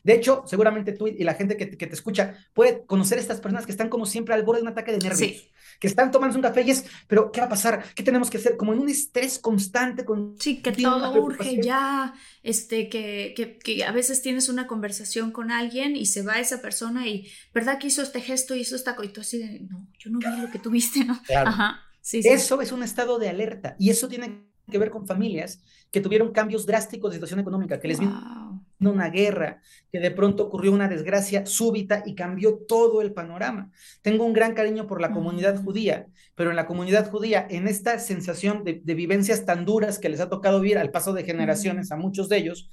[0.06, 3.66] De hecho, seguramente tú y la gente que te, escucha puede conocer a estas personas
[3.66, 5.48] que están como siempre al borde de un ataque de nervios,
[5.80, 7.84] que están tomando un café y es, pero ¿qué va a pasar?
[7.92, 8.56] ¿Qué tenemos que hacer?
[8.56, 10.04] Como en un estrés constante.
[10.04, 12.14] Con, sí, que todo urge ya,
[12.44, 16.62] este, que, que, que, a veces tienes una conversación con alguien y se va esa
[16.62, 19.88] persona y, ¿verdad que hizo este gesto y hizo esta y tú así de, no,
[19.98, 21.20] yo no vi lo que tuviste, ¿no?
[21.34, 21.80] Ajá.
[22.00, 22.28] Sí, sí.
[22.28, 26.32] Eso es un estado de alerta y eso tiene que ver con familias que tuvieron
[26.32, 30.88] cambios drásticos de situación económica, que les vino una guerra, que de pronto ocurrió una
[30.88, 33.70] desgracia súbita y cambió todo el panorama.
[34.02, 37.98] Tengo un gran cariño por la comunidad judía, pero en la comunidad judía, en esta
[37.98, 41.96] sensación de, vivencias tan duras que les ha tocado vivir al paso de generaciones a
[41.96, 42.68] muchos de ellos,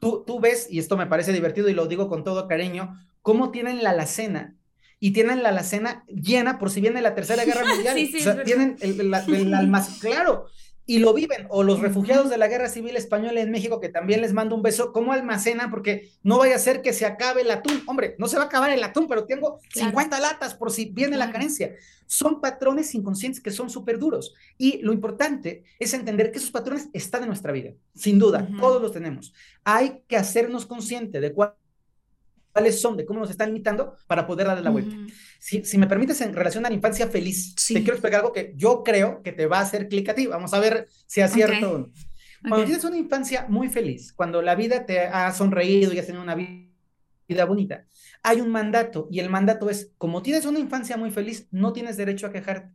[0.00, 3.50] tú, tú ves, y esto me parece divertido y lo digo con todo cariño, cómo
[3.50, 4.56] tienen la alacena
[4.98, 7.96] y tienen la alacena llena por si viene la tercera guerra mundial.
[7.96, 9.10] sí, sí, o sea, tienen el, el,
[10.00, 10.46] claro,
[10.84, 14.20] y lo viven, o los refugiados de la Guerra Civil Española en México, que también
[14.20, 15.70] les mando un beso, ¿cómo almacenan?
[15.70, 17.82] Porque no vaya a ser que se acabe el atún.
[17.86, 21.16] Hombre, no se va a acabar el atún, pero tengo 50 latas por si viene
[21.16, 21.74] la carencia.
[22.06, 24.34] Son patrones inconscientes que son súper duros.
[24.58, 28.82] Y lo importante es entender que esos patrones están en nuestra vida, sin duda, todos
[28.82, 29.32] los tenemos.
[29.62, 31.54] Hay que hacernos consciente de cuál
[32.52, 34.94] cuáles son, de cómo nos están limitando para poder darle la vuelta.
[35.42, 38.52] Si, si, me permites, en relación a la infancia feliz, te quiero explicar algo que
[38.54, 40.28] yo creo que te va a hacer clic a ti.
[40.28, 41.92] Vamos a ver si es cierto o no.
[42.48, 46.22] Cuando tienes una infancia muy feliz, cuando la vida te ha sonreído y has tenido
[46.22, 47.86] una vida bonita,
[48.22, 51.96] hay un mandato y el mandato es, como tienes una infancia muy feliz, no tienes
[51.96, 52.72] derecho a quejarte,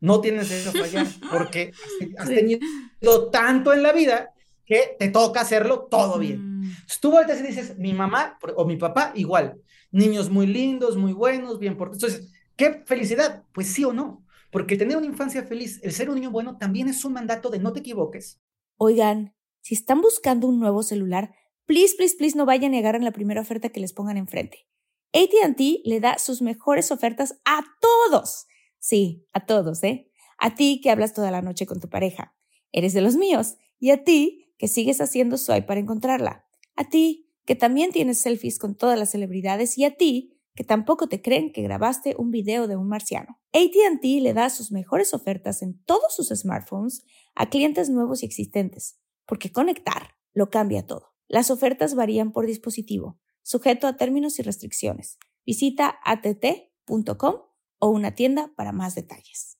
[0.00, 1.70] no tienes derecho a fallar, porque
[2.18, 4.32] has, tenido tanto en la vida
[4.66, 6.62] que te toca hacerlo todo bien.
[6.62, 6.72] Mm.
[7.00, 11.58] Tú vueltas y dices, mi mamá o mi papá igual, niños muy lindos, muy buenos,
[11.58, 12.02] bien portados.
[12.02, 13.44] Entonces, ¿qué felicidad?
[13.52, 16.88] Pues sí o no, porque tener una infancia feliz, el ser un niño bueno, también
[16.88, 18.40] es un mandato de no te equivoques.
[18.76, 21.34] Oigan, si están buscando un nuevo celular,
[21.66, 24.66] please, please, please no vayan y agarren la primera oferta que les pongan enfrente.
[25.12, 28.46] ATT le da sus mejores ofertas a todos.
[28.78, 30.10] Sí, a todos, ¿eh?
[30.38, 32.34] A ti que hablas toda la noche con tu pareja.
[32.72, 33.56] Eres de los míos.
[33.80, 38.58] Y a ti que sigues haciendo swipe para encontrarla, a ti, que también tienes selfies
[38.58, 42.68] con todas las celebridades y a ti, que tampoco te creen que grabaste un video
[42.68, 43.40] de un marciano.
[43.54, 49.00] ATT le da sus mejores ofertas en todos sus smartphones a clientes nuevos y existentes,
[49.24, 51.14] porque conectar lo cambia todo.
[51.26, 55.16] Las ofertas varían por dispositivo, sujeto a términos y restricciones.
[55.46, 57.34] Visita att.com
[57.78, 59.56] o una tienda para más detalles.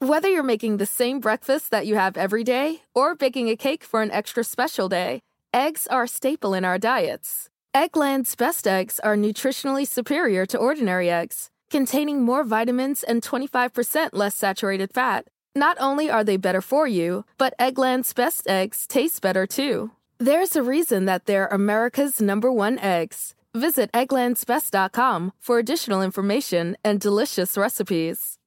[0.00, 3.84] Whether you're making the same breakfast that you have every day or baking a cake
[3.84, 5.20] for an extra special day,
[5.54, 7.48] eggs are a staple in our diets.
[7.74, 14.34] Eggland's best eggs are nutritionally superior to ordinary eggs, containing more vitamins and 25% less
[14.34, 15.26] saturated fat.
[15.54, 19.92] Not only are they better for you, but Eggland's best eggs taste better too.
[20.18, 23.34] There's a reason that they're America's number one eggs.
[23.54, 28.38] Visit egglandsbest.com for additional information and delicious recipes.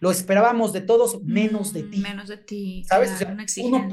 [0.00, 2.00] Lo esperábamos de todos menos de mm, ti.
[2.00, 2.84] Menos de ti.
[2.88, 3.20] ¿Sabes?
[3.58, 3.88] uno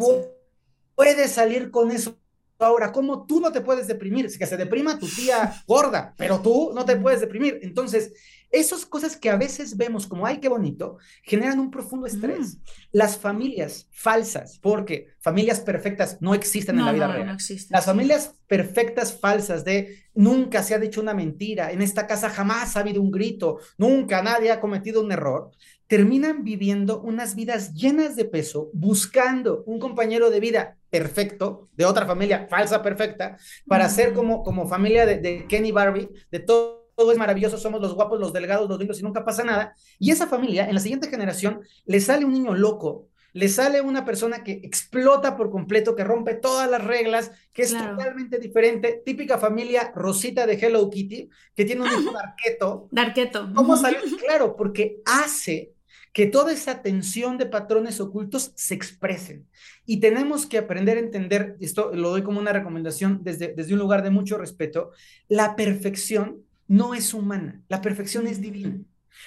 [0.95, 2.17] puede salir con eso.
[2.57, 4.29] Ahora, ¿cómo tú no te puedes deprimir?
[4.29, 7.59] Si que se deprima tu tía gorda, pero tú no te puedes deprimir.
[7.61, 8.13] Entonces,
[8.49, 12.57] esas cosas que a veces vemos como, ay, qué bonito, generan un profundo estrés.
[12.91, 17.37] Las familias falsas, porque familias perfectas no existen en la vida real.
[17.69, 22.77] Las familias perfectas falsas de nunca se ha dicho una mentira, en esta casa jamás
[22.77, 25.51] ha habido un grito, nunca nadie ha cometido un error,
[25.87, 32.05] terminan viviendo unas vidas llenas de peso, buscando un compañero de vida perfecto, de otra
[32.05, 37.11] familia falsa perfecta, para ser como, como familia de, de Kenny Barbie, de todo todo
[37.11, 39.75] es maravilloso, somos los guapos, los delgados, los lindos y nunca pasa nada.
[39.99, 44.05] Y esa familia, en la siguiente generación, le sale un niño loco, le sale una
[44.05, 49.37] persona que explota por completo, que rompe todas las reglas, que es totalmente diferente, típica
[49.37, 52.87] familia Rosita de Hello Kitty, que tiene un hijo darqueto.
[52.91, 53.49] Darqueto.
[53.53, 53.99] ¿Cómo salió?
[54.25, 55.74] Claro, porque hace
[56.15, 59.45] que toda esa tensión de patrones ocultos se expresen.
[59.85, 63.79] Y tenemos que aprender a entender, esto lo doy como una recomendación desde, desde un
[63.79, 64.91] lugar de mucho respeto,
[65.27, 66.37] la perfección
[66.69, 68.77] no es humana, la perfección es divina.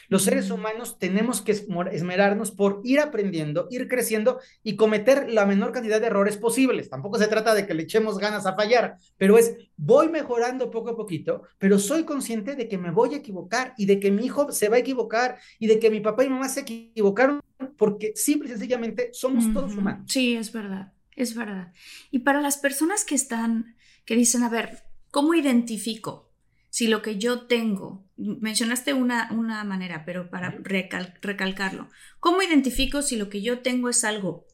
[0.08, 5.72] Los seres humanos tenemos que esmerarnos por ir aprendiendo, ir creciendo y cometer la menor
[5.72, 6.90] cantidad de errores posibles.
[6.90, 10.90] Tampoco se trata de que le echemos ganas a fallar, pero es voy mejorando poco
[10.90, 14.24] a poquito, pero soy consciente de que me voy a equivocar y de que mi
[14.24, 17.40] hijo se va a equivocar y de que mi papá y mamá se equivocaron
[17.76, 20.10] porque simple y sencillamente somos todos humanos.
[20.10, 21.72] Sí, es verdad, es verdad.
[22.10, 26.28] Y para las personas que están, que dicen, a ver, ¿cómo identifico?
[26.70, 31.88] si lo que yo tengo, mencionaste una, una manera, pero para recalcarlo,
[32.20, 34.46] ¿cómo identifico si lo que yo tengo es algo?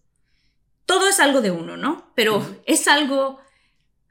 [0.86, 2.12] Todo es algo de uno, ¿no?
[2.14, 3.40] Pero es algo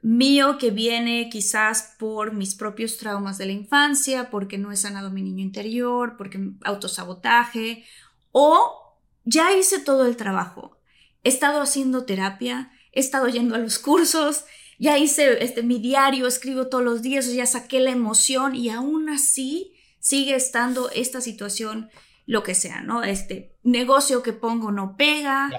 [0.02, 5.10] mío que viene quizás por mis propios traumas de la infancia, porque no he sanado
[5.10, 7.84] mi niño interior, porque autosabotaje,
[8.32, 10.78] o ya hice todo el trabajo.
[11.22, 14.44] He estado haciendo terapia, he estado yendo a los cursos,
[14.78, 19.08] ya hice este, mi diario, escribo todos los días, ya saqué la emoción y aún
[19.08, 21.90] así sigue estando esta situación,
[22.26, 23.02] lo que sea, ¿no?
[23.02, 25.50] Este negocio que pongo no pega,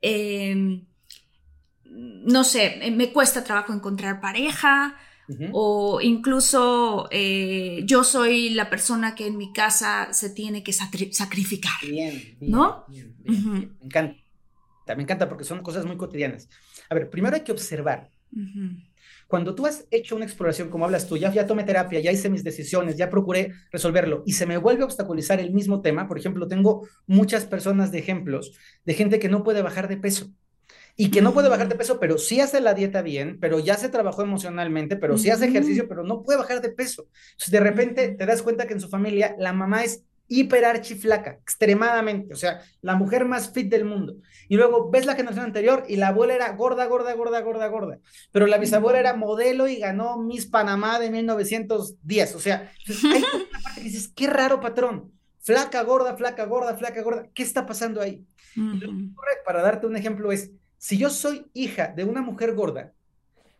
[0.00, 0.86] em,
[1.84, 4.96] no sé, eh, me cuesta trabajo encontrar pareja.
[5.52, 11.72] O incluso eh, yo soy la persona que en mi casa se tiene que sacrificar.
[11.80, 12.84] Bien, ¿no?
[13.26, 14.20] Me encanta.
[14.94, 16.50] Me encanta porque son cosas muy cotidianas.
[16.90, 18.10] A ver, primero hay que observar
[19.26, 22.30] Cuando tú has hecho una exploración como hablas tú, ya, ya tomé terapia, ya hice
[22.30, 26.18] mis decisiones, ya procuré resolverlo y se me vuelve a obstaculizar el mismo tema, por
[26.18, 28.52] ejemplo, tengo muchas personas de ejemplos
[28.84, 30.30] de gente que no puede bajar de peso
[30.96, 31.78] y que no puede bajar de mm.
[31.78, 35.46] peso, pero sí hace la dieta bien, pero ya se trabajó emocionalmente, pero sí hace
[35.46, 37.08] ejercicio, pero no puede bajar de peso.
[37.32, 41.32] Entonces, de repente te das cuenta que en su familia la mamá es hiper archiflaca,
[41.32, 44.16] extremadamente, o sea, la mujer más fit del mundo.
[44.48, 47.98] Y luego ves la generación anterior y la abuela era gorda, gorda, gorda, gorda, gorda.
[48.32, 52.34] Pero la bisabuela era modelo y ganó Miss Panamá de 1910.
[52.34, 55.12] O sea, hay una parte que dices, qué raro patrón.
[55.40, 57.28] Flaca, gorda, flaca, gorda, flaca, gorda.
[57.34, 58.26] ¿Qué está pasando ahí?
[59.44, 62.92] para darte un ejemplo, es si yo soy hija de una mujer gorda,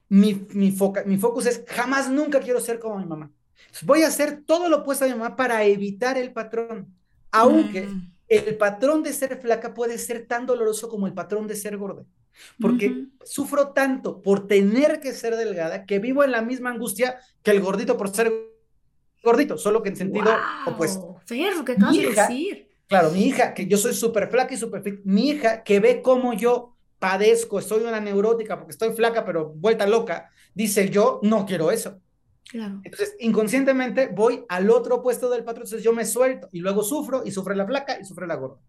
[0.09, 3.31] mi, mi, foca, mi focus es jamás, nunca quiero ser como mi mamá.
[3.83, 6.95] Voy a hacer todo lo opuesto a mi mamá para evitar el patrón,
[7.31, 8.12] aunque mm.
[8.29, 12.05] el patrón de ser flaca puede ser tan doloroso como el patrón de ser gorda,
[12.61, 17.51] porque sufro tanto por tener que ser delgada que vivo en la misma angustia que
[17.51, 18.33] el gordito por ser
[19.23, 20.31] gordito, solo que en sentido
[20.67, 21.17] opuesto.
[21.25, 22.69] Fer, ¿qué acabas de decir?
[22.87, 26.03] Claro, mi hija, que yo soy súper flaca y súper fit, mi hija que ve
[26.03, 31.45] cómo yo padezco, soy una neurótica porque estoy flaca, pero vuelta loca, dice yo no
[31.47, 32.01] quiero eso.
[32.48, 32.80] Claro.
[32.85, 37.22] Entonces, inconscientemente voy al otro opuesto del patrón, entonces yo me suelto y luego sufro
[37.24, 38.61] y sufre la flaca y sufre la gorda.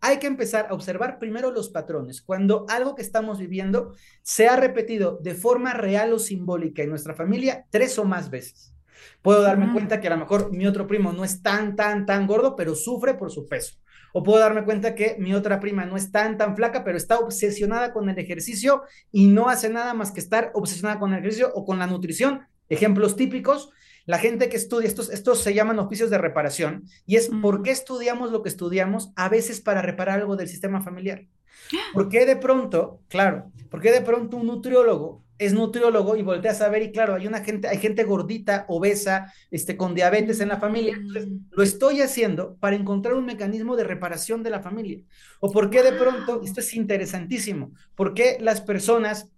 [0.00, 2.22] Hay que empezar a observar primero los patrones.
[2.22, 7.14] Cuando algo que estamos viviendo se ha repetido de forma real o simbólica en nuestra
[7.14, 8.74] familia tres o más veces.
[9.22, 12.26] Puedo darme cuenta que a lo mejor mi otro primo no es tan, tan, tan
[12.26, 13.76] gordo, pero sufre por su peso.
[14.12, 17.18] O puedo darme cuenta que mi otra prima no es tan, tan flaca, pero está
[17.18, 21.50] obsesionada con el ejercicio y no hace nada más que estar obsesionada con el ejercicio
[21.54, 22.46] o con la nutrición.
[22.72, 23.70] Ejemplos típicos,
[24.06, 27.70] la gente que estudia, estos, estos se llaman oficios de reparación, y es por qué
[27.70, 31.26] estudiamos lo que estudiamos, a veces para reparar algo del sistema familiar.
[31.92, 36.52] ¿Por qué de pronto, claro, por qué de pronto un nutriólogo es nutriólogo y voltea
[36.52, 40.48] a saber y claro, hay una gente, hay gente gordita, obesa, este, con diabetes en
[40.48, 40.94] la familia.
[40.94, 41.38] Entonces, mm.
[41.50, 45.00] lo estoy haciendo para encontrar un mecanismo de reparación de la familia.
[45.40, 49.28] O por qué de pronto, esto es interesantísimo, por qué las personas,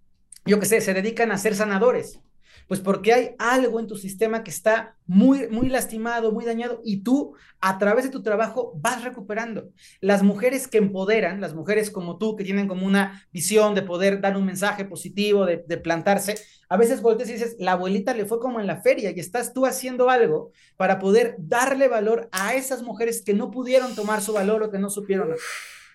[0.45, 2.19] yo qué sé, se dedican a ser sanadores.
[2.67, 7.03] Pues porque hay algo en tu sistema que está muy, muy lastimado, muy dañado, y
[7.03, 9.69] tú, a través de tu trabajo, vas recuperando.
[10.01, 14.19] Las mujeres que empoderan, las mujeres como tú, que tienen como una visión de poder
[14.21, 16.35] dar un mensaje positivo, de, plantarse,
[16.67, 19.53] a veces volteas y dices, la abuelita le fue como en la feria, y estás
[19.53, 24.33] tú haciendo algo para poder darle valor a esas mujeres que no pudieron tomar su
[24.33, 25.35] valor o que no supieron.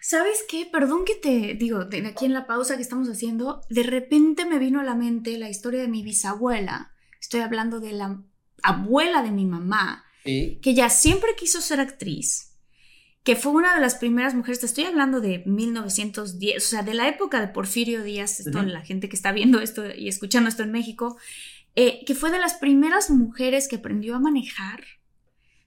[0.00, 0.66] ¿Sabes qué?
[0.70, 4.80] Perdón que te digo, aquí en la pausa que estamos haciendo, de repente me vino
[4.80, 6.92] a la mente la historia de mi bisabuela.
[7.20, 8.22] Estoy hablando de la
[8.62, 12.56] abuela de mi mamá, que ya siempre quiso ser actriz,
[13.22, 16.94] que fue una de las primeras mujeres, te estoy hablando de 1910, o sea, de
[16.94, 20.62] la época de Porfirio Díaz, esto, la gente que está viendo esto y escuchando esto
[20.62, 21.18] en México,
[21.76, 24.82] eh, que fue de las primeras mujeres que aprendió a manejar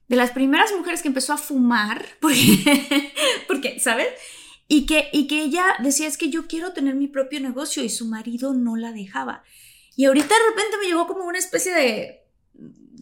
[0.08, 3.12] de las primeras mujeres que empezó a fumar, porque,
[3.46, 4.08] porque ¿sabes?
[4.68, 7.88] Y que, y que ella decía, es que yo quiero tener mi propio negocio y
[7.88, 9.44] su marido no la dejaba.
[9.96, 12.22] Y ahorita de repente me llegó como una especie de,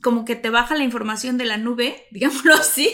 [0.03, 2.91] como que te baja la información de la nube, digámoslo así.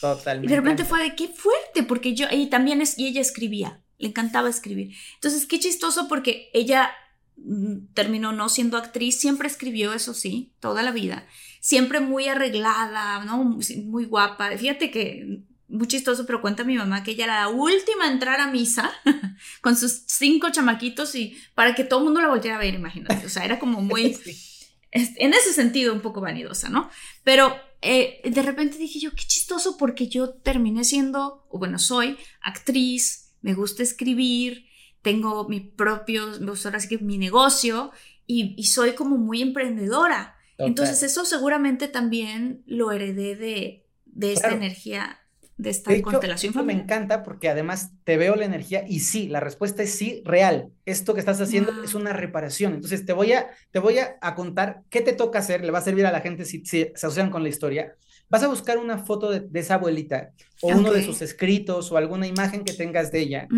[0.00, 0.46] Totalmente.
[0.46, 3.82] Y de repente fue de qué fuerte, porque yo, y también es, y ella escribía,
[3.98, 4.94] le encantaba escribir.
[5.14, 6.90] Entonces, qué chistoso porque ella
[7.36, 11.26] mm, terminó no siendo actriz, siempre escribió, eso sí, toda la vida
[11.60, 13.44] siempre muy arreglada, ¿no?
[13.84, 14.56] Muy guapa.
[14.56, 18.40] Fíjate que muy chistoso, pero cuenta mi mamá que ella era la última a entrar
[18.40, 18.92] a misa
[19.60, 23.26] con sus cinco chamaquitos y para que todo el mundo la volviera a ver, imagínate.
[23.26, 24.16] O sea, era como muy,
[24.92, 26.88] en ese sentido, un poco vanidosa, ¿no?
[27.24, 32.16] Pero eh, de repente dije yo, qué chistoso porque yo terminé siendo, o bueno, soy
[32.40, 34.66] actriz, me gusta escribir,
[35.02, 36.32] tengo mi propio,
[36.64, 37.92] ahora sí que mi negocio
[38.26, 40.35] y, y soy como muy emprendedora.
[40.58, 45.18] Entonces eso seguramente también lo heredé de, de esta energía,
[45.58, 49.82] de esta constelación Me encanta porque además te veo la energía y sí, la respuesta
[49.82, 50.70] es sí, real.
[50.84, 52.74] Esto que estás haciendo es una reparación.
[52.74, 55.82] Entonces te voy a, te voy a, contar qué te toca hacer, le va a
[55.82, 57.94] servir a la gente si, se asocian con la historia.
[58.28, 62.26] Vas a buscar una foto de, esa abuelita o uno de sus escritos o alguna
[62.26, 63.48] imagen que tengas de ella,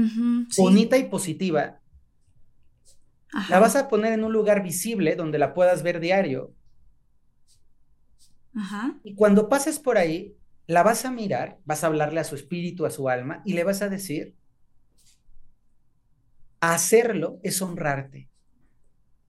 [0.56, 1.80] bonita y positiva.
[3.48, 6.52] La vas a poner en un lugar visible donde la puedas ver diario
[9.02, 12.84] y cuando pases por ahí, la vas a mirar, vas a hablarle a su espíritu,
[12.86, 14.34] a su alma, y le vas a decir,
[16.60, 18.28] hacerlo es honrarte.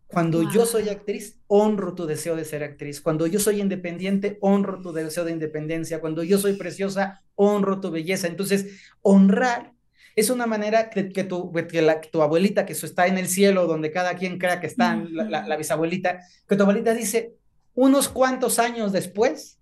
[0.07, 2.99] Cuando yo soy actriz, honro tu deseo de ser actriz.
[2.99, 6.01] Cuando yo soy independiente, honro tu deseo de independencia.
[6.01, 8.25] Cuando yo soy preciosa, honro tu belleza.
[8.25, 9.73] Entonces, honrar
[10.15, 13.27] es una manera que, que, tu, que, la, tu abuelita, que eso está en el
[13.27, 17.35] cielo, donde cada quien crea que está la, la, bisabuelita, que tu abuelita dice,
[17.73, 19.59] unos cuantos años después,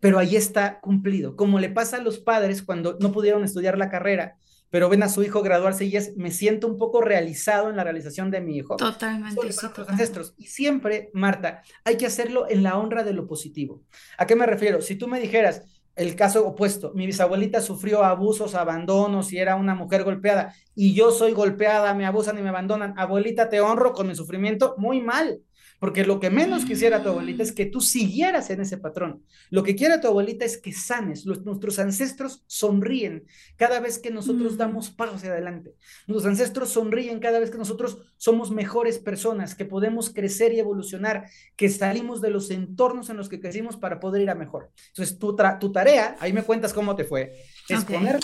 [0.00, 3.88] pero ahí está cumplido, como le pasa a los padres cuando no pudieron estudiar la
[3.88, 4.36] carrera,
[4.70, 7.84] pero ven a su hijo graduarse y es, me siento un poco realizado en la
[7.84, 8.76] realización de mi hijo.
[8.76, 9.52] Totalmente.
[9.52, 10.34] Sí, ancestros.
[10.36, 13.82] Y siempre, Marta, hay que hacerlo en la honra de lo positivo.
[14.18, 14.82] ¿A qué me refiero?
[14.82, 15.62] Si tú me dijeras,
[15.96, 21.12] el caso opuesto, mi bisabuelita sufrió abusos, abandonos y era una mujer golpeada y yo
[21.12, 22.94] soy golpeada, me abusan y me abandonan.
[22.98, 25.40] Abuelita, te honro con mi sufrimiento, muy mal.
[25.84, 29.22] Porque lo que menos quisiera tu abuelita es que tú siguieras en ese patrón.
[29.50, 31.26] Lo que quiere tu abuelita es que sanes.
[31.26, 33.26] nuestros ancestros sonríen
[33.56, 35.74] cada vez que nosotros damos pasos hacia adelante.
[36.06, 41.26] Nuestros ancestros sonríen cada vez que nosotros somos mejores personas, que podemos crecer y evolucionar,
[41.54, 44.70] que salimos de los entornos en los que crecimos para poder ir a mejor.
[44.88, 47.34] Entonces, tu, tu tarea, ahí me cuentas cómo te fue,
[47.68, 48.20] es poner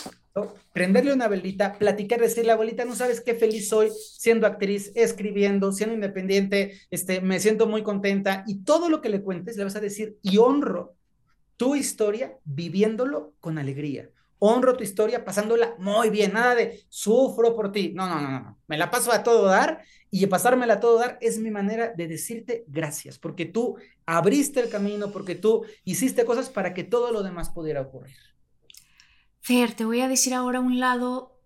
[0.73, 5.95] prenderle una velita, platicar, decirle, abuelita, no sabes qué feliz soy siendo actriz, escribiendo, siendo
[5.95, 9.81] independiente, este, me siento muy contenta y todo lo que le cuentes le vas a
[9.81, 10.95] decir y honro
[11.57, 14.09] tu historia viviéndolo con alegría.
[14.39, 17.93] Honro tu historia pasándola muy bien, nada de sufro por ti.
[17.95, 21.19] No, no, no, no, me la paso a todo dar y pasármela a todo dar
[21.21, 23.77] es mi manera de decirte gracias, porque tú
[24.07, 28.30] abriste el camino, porque tú hiciste cosas para que todo lo demás pudiera ocurrir.
[29.41, 31.41] Fer, te voy a decir ahora un lado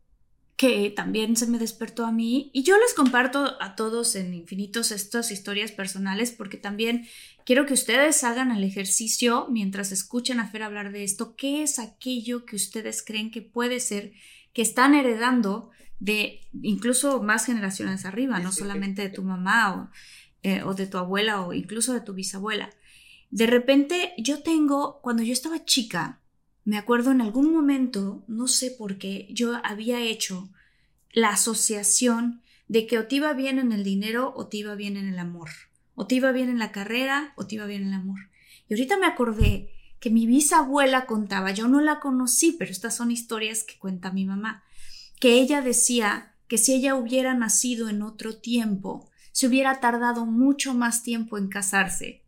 [0.57, 4.93] que también se me despertó a mí y yo les comparto a todos en infinitos
[4.93, 7.09] estas historias personales porque también
[7.45, 11.79] quiero que ustedes hagan el ejercicio mientras escuchen a Fer hablar de esto, qué es
[11.79, 14.13] aquello que ustedes creen que puede ser
[14.53, 19.91] que están heredando de incluso más generaciones arriba, no solamente de tu mamá o,
[20.43, 22.71] eh, o de tu abuela o incluso de tu bisabuela.
[23.31, 26.21] De repente yo tengo, cuando yo estaba chica,
[26.65, 30.51] me acuerdo en algún momento, no sé por qué, yo había hecho
[31.13, 34.97] la asociación de que o te iba bien en el dinero o te iba bien
[34.97, 35.51] en el amor,
[35.95, 38.31] o te iba bien en la carrera o te iba bien en el amor.
[38.69, 43.11] Y ahorita me acordé que mi bisabuela contaba, yo no la conocí, pero estas son
[43.11, 44.65] historias que cuenta mi mamá,
[45.21, 50.75] que ella decía que si ella hubiera nacido en otro tiempo, se hubiera tardado mucho
[50.75, 52.24] más tiempo en casarse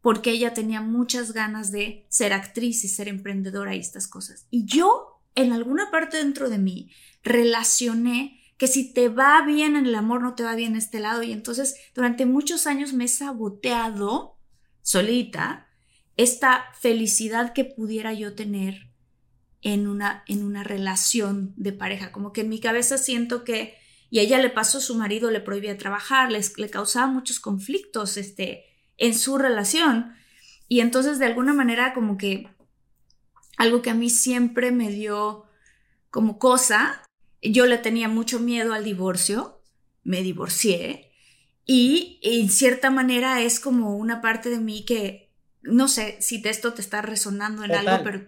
[0.00, 4.46] porque ella tenía muchas ganas de ser actriz y ser emprendedora y estas cosas.
[4.50, 6.90] Y yo, en alguna parte dentro de mí,
[7.22, 11.22] relacioné que si te va bien en el amor, no te va bien este lado.
[11.22, 14.36] Y entonces, durante muchos años me he saboteado
[14.82, 15.68] solita
[16.16, 18.88] esta felicidad que pudiera yo tener
[19.62, 22.10] en una, en una relación de pareja.
[22.12, 23.74] Como que en mi cabeza siento que,
[24.10, 28.67] y a ella le pasó, su marido le prohibía trabajar, le causaba muchos conflictos, este,
[28.98, 30.14] en su relación.
[30.68, 32.48] Y entonces de alguna manera como que
[33.56, 35.46] algo que a mí siempre me dio
[36.10, 37.02] como cosa,
[37.42, 39.62] yo le tenía mucho miedo al divorcio,
[40.04, 41.12] me divorcié
[41.64, 45.30] y en cierta manera es como una parte de mí que
[45.62, 48.26] no sé si esto te está resonando en algo, pero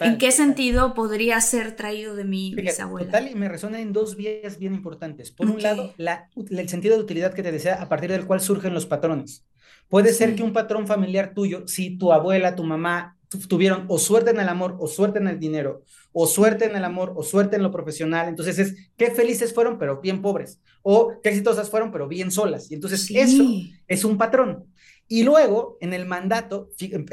[0.00, 3.06] ¿En qué sentido podría ser traído de mi bisabuela?
[3.06, 5.30] Total, y me resuena en dos vías bien importantes.
[5.30, 8.40] Por un lado, la, el sentido de utilidad que te decía, a partir del cual
[8.40, 9.44] surgen los patrones.
[9.88, 13.18] Puede ser que un patrón familiar tuyo, si tu abuela, tu mamá
[13.48, 15.82] tuvieron o suerte en el amor o suerte en el dinero,
[16.12, 19.78] o suerte en el amor o suerte en lo profesional, entonces es qué felices fueron,
[19.78, 22.70] pero bien pobres, o qué exitosas fueron, pero bien solas.
[22.70, 23.44] Y entonces eso
[23.88, 24.66] es un patrón.
[25.08, 26.70] Y luego, en el mandato,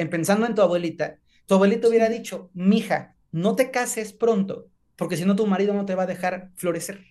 [0.09, 5.25] pensando en tu abuelita, tu abuelito hubiera dicho, mija, no te cases pronto, porque si
[5.25, 7.01] no tu marido no te va a dejar florecer.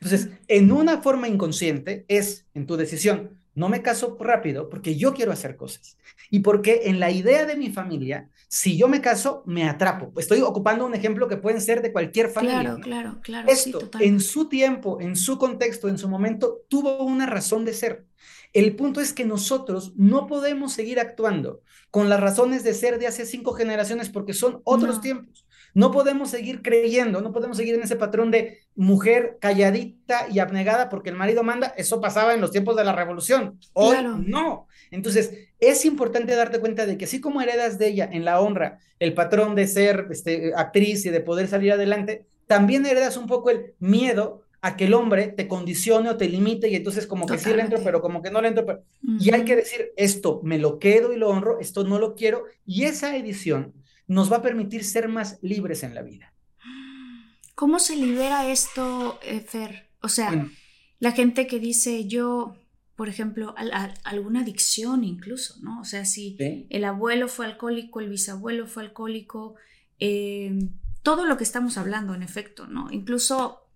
[0.00, 5.14] Entonces, en una forma inconsciente es en tu decisión, no me caso rápido porque yo
[5.14, 5.96] quiero hacer cosas.
[6.30, 10.12] Y porque en la idea de mi familia, si yo me caso, me atrapo.
[10.18, 12.60] Estoy ocupando un ejemplo que pueden ser de cualquier familia.
[12.60, 13.48] Claro, claro, claro.
[13.48, 18.04] Esto, en su tiempo, en su contexto, en su momento, tuvo una razón de ser.
[18.52, 23.06] El punto es que nosotros no podemos seguir actuando con las razones de ser de
[23.06, 25.45] hace cinco generaciones porque son otros tiempos.
[25.74, 30.88] No podemos seguir creyendo, no podemos seguir en ese patrón de mujer calladita y abnegada
[30.88, 31.74] porque el marido manda.
[31.76, 33.58] Eso pasaba en los tiempos de la revolución.
[33.74, 33.96] Hoy
[34.26, 34.68] no.
[34.90, 38.78] Entonces, es importante darte cuenta de que así como heredas de ella en la honra
[38.98, 43.50] el patrón de ser este, actriz y de poder salir adelante, también heredas un poco
[43.50, 47.38] el miedo a que el hombre te condicione o te limite y entonces como que
[47.38, 48.82] sí le entro, pero como que no le entro.
[49.20, 52.44] Y hay que decir, esto me lo quedo y lo honro, esto no lo quiero.
[52.64, 53.74] Y esa edición
[54.06, 56.32] nos va a permitir ser más libres en la vida.
[57.54, 59.88] ¿Cómo se libera esto, eh, Fer?
[60.02, 60.48] O sea,
[60.98, 62.54] la gente que dice yo,
[62.96, 63.54] por ejemplo,
[64.04, 65.80] alguna adicción incluso, ¿no?
[65.80, 66.36] O sea, si
[66.68, 69.54] el abuelo fue alcohólico, el bisabuelo fue alcohólico,
[69.98, 70.68] eh,
[71.02, 72.90] todo lo que estamos hablando, en efecto, ¿no?
[72.90, 73.66] Incluso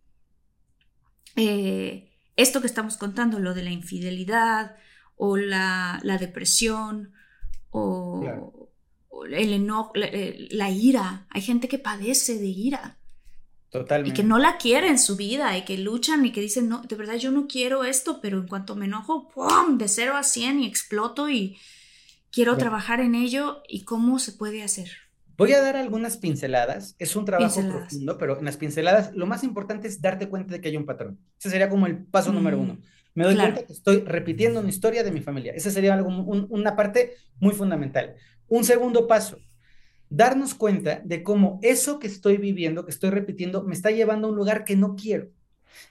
[1.37, 4.76] eh, esto que estamos contando, lo de la infidelidad
[5.16, 7.12] o la, depresión
[7.70, 8.59] o,
[9.24, 11.26] el enojo, eh, la, ira.
[11.30, 12.98] Hay gente que padece de ira.
[13.70, 14.10] Totalmente.
[14.10, 16.82] Y que no la quiere en su vida y que luchan y que dicen, no,
[16.82, 19.78] de verdad yo no quiero esto, pero en cuanto me enojo, ¡pum!
[19.78, 21.56] de cero a cien y exploto y
[22.32, 24.90] quiero trabajar en ello y cómo se puede hacer.
[25.36, 26.96] Voy a dar algunas pinceladas.
[26.98, 30.60] Es un trabajo profundo, pero en las pinceladas lo más importante es darte cuenta de
[30.60, 31.18] que hay un patrón.
[31.38, 32.74] Ese sería como el paso número uno.
[32.74, 32.78] Mm,
[33.14, 35.54] Me doy cuenta que estoy repitiendo una historia de mi familia.
[35.54, 38.16] Esa sería algo, una parte muy fundamental.
[38.51, 39.38] Un segundo paso,
[40.09, 44.30] darnos cuenta de cómo eso que estoy viviendo, que estoy repitiendo, me está llevando a
[44.30, 45.30] un lugar que no quiero.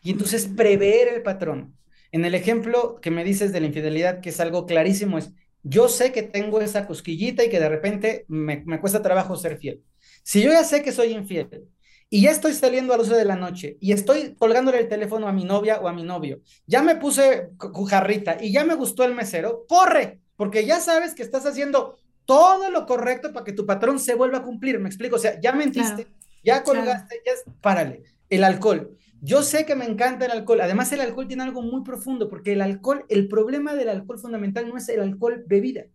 [0.03, 1.78] Y entonces prever el patrón.
[2.12, 5.32] En el ejemplo que me dices de la infidelidad, que es algo clarísimo, es
[5.64, 9.82] yo sé que tengo esa cosquillita y que de repente me, cuesta trabajo ser fiel.
[10.24, 11.70] Si yo ya sé que soy infiel
[12.10, 15.30] y ya estoy saliendo a las 12 de la noche y estoy colgándole el teléfono
[15.30, 19.05] a mi novia o a mi novio, ya me puse cujarrita y ya me gustó
[19.05, 21.99] el mesero, corre, porque ya sabes que estás haciendo
[22.30, 25.41] todo lo correcto para que tu patrón se vuelva a cumplir, me explico, o sea,
[25.41, 26.05] ya mentiste,
[26.43, 28.03] ya colgaste, ya párale.
[28.30, 28.95] El alcohol.
[29.19, 30.61] Yo sé que me encanta el alcohol.
[30.61, 34.69] Además, el alcohol tiene algo muy profundo, porque el alcohol, el problema del alcohol fundamental
[34.69, 35.86] no es el alcohol bebida,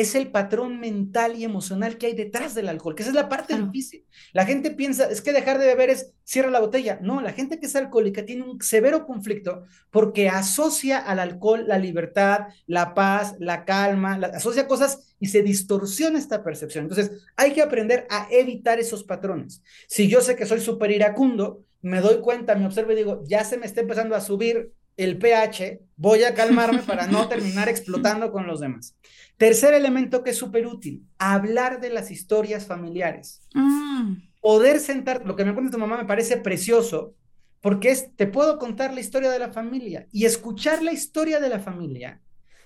[0.00, 3.28] es el patrón mental y emocional que hay detrás del alcohol, que esa es la
[3.28, 4.04] parte difícil.
[4.32, 6.98] La gente piensa, es que dejar de beber es cierra la botella.
[7.02, 11.78] No, la gente que es alcohólica tiene un severo conflicto porque asocia al alcohol la
[11.78, 16.84] libertad, la paz, la calma, asocia cosas y se distorsiona esta percepción.
[16.84, 19.62] Entonces, hay que aprender a evitar esos patrones.
[19.88, 23.44] Si yo sé que soy súper iracundo, me doy cuenta, me observo y digo, ya
[23.44, 28.32] se me está empezando a subir el pH, voy a calmarme para no terminar explotando
[28.32, 28.96] con los demás.
[29.36, 33.42] Tercer elemento que es súper útil, hablar de las historias familiares.
[33.54, 34.16] Mm.
[34.40, 37.14] Poder sentar, lo que me cuenta tu mamá me parece precioso,
[37.60, 41.48] porque es, te puedo contar la historia de la familia y escuchar la historia de
[41.48, 42.20] la familia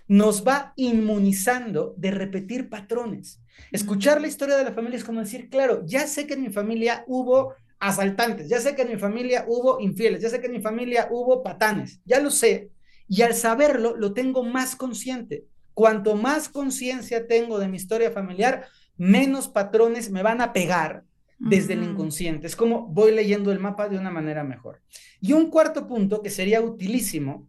[0.07, 3.41] nos va inmunizando de repetir patrones.
[3.73, 6.51] Escuchar la historia de la familia es como decir, claro, ya sé que en mi
[6.51, 10.53] familia hubo asaltantes, ya sé que en mi familia hubo infieles, ya sé que en
[10.53, 12.71] mi familia hubo patanes, ya lo sé,
[13.09, 15.45] y al saberlo lo tengo más consciente.
[15.75, 18.67] Cuanto más conciencia tengo de mi historia familiar,
[18.97, 21.05] menos patrones me van a pegar
[21.39, 22.47] desde el inconsciente.
[22.47, 24.81] Es como voy leyendo el mapa de una manera mejor.
[25.21, 27.49] Y un cuarto punto que sería utilísimo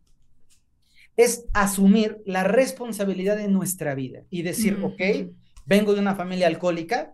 [1.15, 5.31] es asumir la responsabilidad de nuestra vida y decir, ok,
[5.65, 7.13] vengo de una familia alcohólica,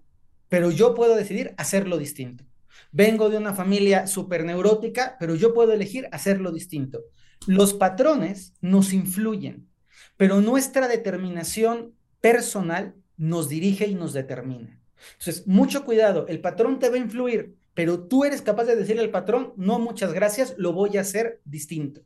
[0.50, 2.44] pero yo puedo decidir hacerlo distinto.
[2.92, 7.04] Vengo de una familia súper neurótica, pero yo puedo elegir hacerlo distinto.
[7.48, 9.70] Los patrones nos influyen,
[10.18, 14.82] pero nuestra determinación personal nos dirige y nos determina.
[15.14, 19.02] Entonces, mucho cuidado, el patrón te va a influir, pero tú eres capaz de decirle
[19.02, 22.02] al patrón, no, muchas gracias, lo voy a hacer distinto.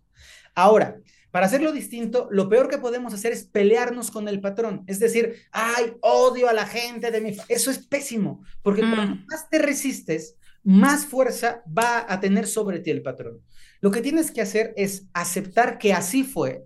[0.54, 1.00] Ahora,
[1.32, 4.86] para hacerlo distinto, lo peor que podemos hacer es pelearnos con el patrón.
[4.88, 7.36] Es decir, ay, odio a la gente de mi...
[7.50, 9.26] Eso es pésimo, porque mm.
[9.28, 13.40] más te resistes, más fuerza va a tener sobre ti el patrón.
[13.82, 16.66] Lo que tienes que hacer es aceptar que así fue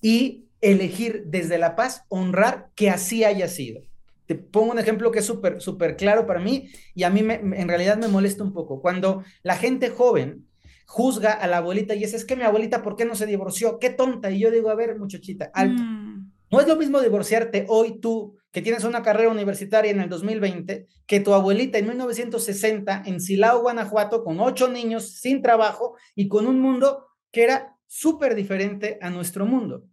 [0.00, 3.82] y elegir desde la paz, honrar que así haya sido.
[4.24, 7.34] Te pongo un ejemplo que es súper, súper claro para mí y a mí me,
[7.34, 8.80] en realidad me molesta un poco.
[8.80, 10.46] Cuando la gente joven
[10.86, 13.78] juzga a la abuelita y dice, es que mi abuelita, ¿por qué no se divorció?
[13.78, 14.30] Qué tonta.
[14.30, 15.82] Y yo digo, a ver, muchachita, alto.
[15.82, 16.32] Mm.
[16.50, 20.86] No es lo mismo divorciarte hoy tú que tienes una carrera universitaria en el 2020,
[21.06, 26.46] que tu abuelita en 1960 en Silao, Guanajuato, con ocho niños, sin trabajo y con
[26.46, 29.84] un mundo que era súper diferente a nuestro mundo.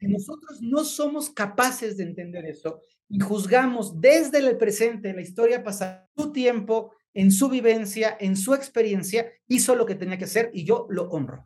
[0.00, 6.08] Nosotros no somos capaces de entender eso y juzgamos desde el presente, la historia pasada,
[6.16, 10.64] su tiempo, en su vivencia, en su experiencia, hizo lo que tenía que hacer y
[10.64, 11.44] yo lo honro.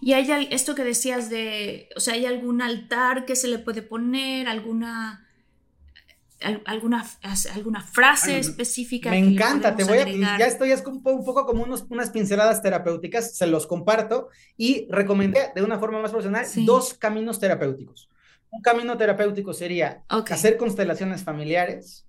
[0.00, 3.82] Y hay esto que decías de, o sea, hay algún altar que se le puede
[3.82, 5.26] poner, alguna
[6.64, 7.06] alguna,
[7.54, 9.10] alguna frase específica.
[9.10, 13.36] Me encanta, te voy a, ya estoy es un, poco como unos, unas pinceladas terapéuticas,
[13.36, 18.08] se los comparto y recomendé de una forma más profesional dos caminos terapéuticos.
[18.50, 22.04] Un camino terapéutico sería hacer constelaciones familiares,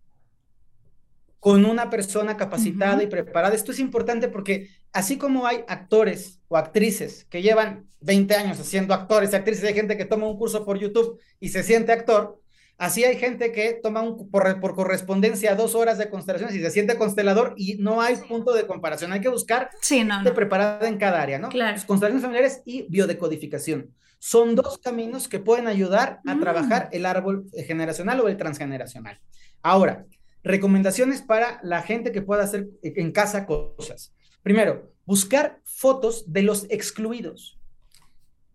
[1.39, 3.55] con una persona capacitada y preparada.
[3.55, 8.93] Esto es importante porque así como hay actores o actrices que llevan 20 años haciendo
[8.93, 12.39] actores y actrices, hay gente que toma un curso por YouTube y se siente actor,
[12.77, 16.97] así hay gente que toma un, por, correspondencia dos horas de constelaciones y se siente
[16.97, 19.13] constelador y no hay punto de comparación.
[19.13, 21.49] Hay que buscar sí, gente preparada en cada área, ¿no?
[21.49, 21.79] Claro.
[21.85, 23.91] constelaciones familiares y biodecodificación.
[24.19, 26.39] Son dos caminos que pueden ayudar a mm.
[26.39, 29.19] trabajar el árbol generacional o el transgeneracional.
[29.63, 30.05] Ahora,
[30.43, 34.13] recomendaciones para la gente que pueda hacer en casa cosas.
[34.43, 37.59] Primero, buscar fotos de los excluidos.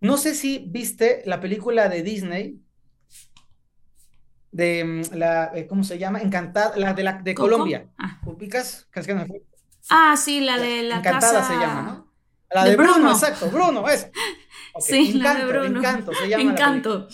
[0.01, 2.61] No sé si viste la película de Disney
[4.53, 6.21] de mm, la, eh, ¿cómo se llama?
[6.21, 7.89] Encantada, la de, la, de Colombia.
[7.99, 8.21] Ah.
[8.25, 8.89] ¿Ubicas?
[9.91, 12.13] Ah, sí, la de la Encantada se llama, ¿no?
[12.51, 13.11] La de, Bruno.
[13.11, 14.11] exacto, Bruno, es.
[14.79, 15.79] Sí, la de Bruno.
[15.79, 16.53] Encanto se llama.
[16.53, 17.09] Encanto.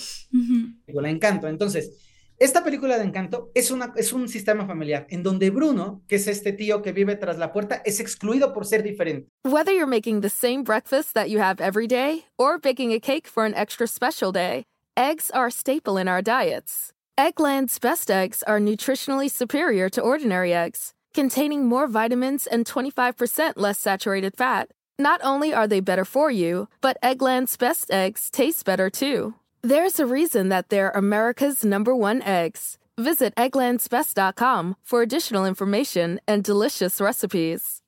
[0.88, 1.46] La, Encanto.
[1.46, 2.11] Entonces,
[2.44, 6.26] esta película de Encanto es, una, es un sistema familiar en donde Bruno, que es
[6.26, 9.28] este tío que vive tras la puerta, es excluido por ser diferente.
[9.44, 13.28] Whether you're making the same breakfast that you have every day or baking a cake
[13.28, 14.64] for an extra special day,
[14.96, 16.92] eggs are a staple in our diets.
[17.16, 23.78] Eggland's best eggs are nutritionally superior to ordinary eggs, containing more vitamins and 25% less
[23.78, 24.68] saturated fat.
[24.98, 29.34] Not only are they better for you, but Eggland's best eggs taste better too.
[29.64, 32.78] There's a reason that they're America's number one eggs.
[32.98, 37.78] Visit egglandsbest.com for additional information and delicious recipes.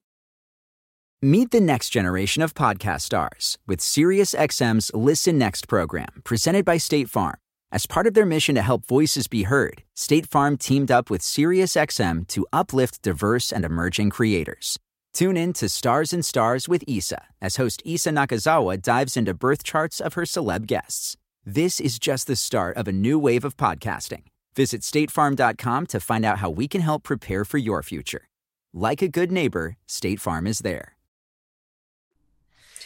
[1.20, 7.10] Meet the next generation of podcast stars with SiriusXM's Listen Next program, presented by State
[7.10, 7.34] Farm.
[7.72, 11.22] As part of their mission to help voices be heard, State Farm teamed up with
[11.22, 14.78] SiriusXM to uplift diverse and emerging creators.
[15.12, 19.64] Tune in to Stars and Stars with Isa as host Isa Nakazawa dives into birth
[19.64, 21.16] charts of her celeb guests.
[21.46, 24.22] This is just the start of a new wave of podcasting.
[24.56, 28.28] Visit statefarm.com to find out how we can help prepare for your future.
[28.72, 30.92] Like a good neighbor, State Farm is there.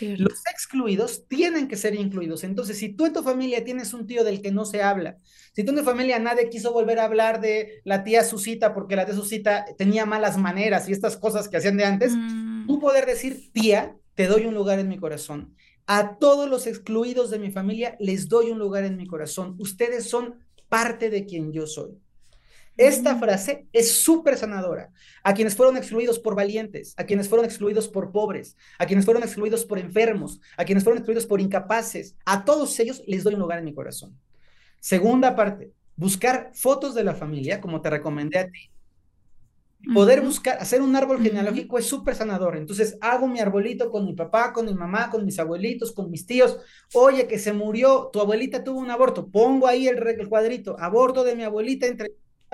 [0.01, 2.43] Los excluidos tienen que ser incluidos.
[2.43, 5.19] Entonces, si tú en tu familia tienes un tío del que no se habla,
[5.53, 8.97] si tú en tu familia nadie quiso volver a hablar de la tía Susita porque
[8.97, 12.67] la tía Susita tenía malas maneras y estas cosas que hacían de antes, mm.
[12.67, 15.55] tú poder decir, tía, te doy un lugar en mi corazón.
[15.91, 19.57] A todos los excluidos de mi familia les doy un lugar en mi corazón.
[19.59, 20.35] Ustedes son
[20.69, 21.99] parte de quien yo soy.
[22.77, 24.93] Esta frase es súper sanadora.
[25.23, 29.23] A quienes fueron excluidos por valientes, a quienes fueron excluidos por pobres, a quienes fueron
[29.23, 33.41] excluidos por enfermos, a quienes fueron excluidos por incapaces, a todos ellos les doy un
[33.41, 34.15] lugar en mi corazón.
[34.81, 38.71] Segunda parte, buscar fotos de la familia, como te recomendé a ti.
[39.95, 42.57] Poder buscar, hacer un árbol genealógico es súper sanador.
[42.57, 46.27] Entonces, hago mi arbolito con mi papá, con mi mamá, con mis abuelitos, con mis
[46.27, 46.59] tíos.
[46.95, 49.29] Oye, que se murió, tu abuelita tuvo un aborto.
[49.31, 52.13] Pongo ahí el, el cuadrito, aborto de mi abuelita entre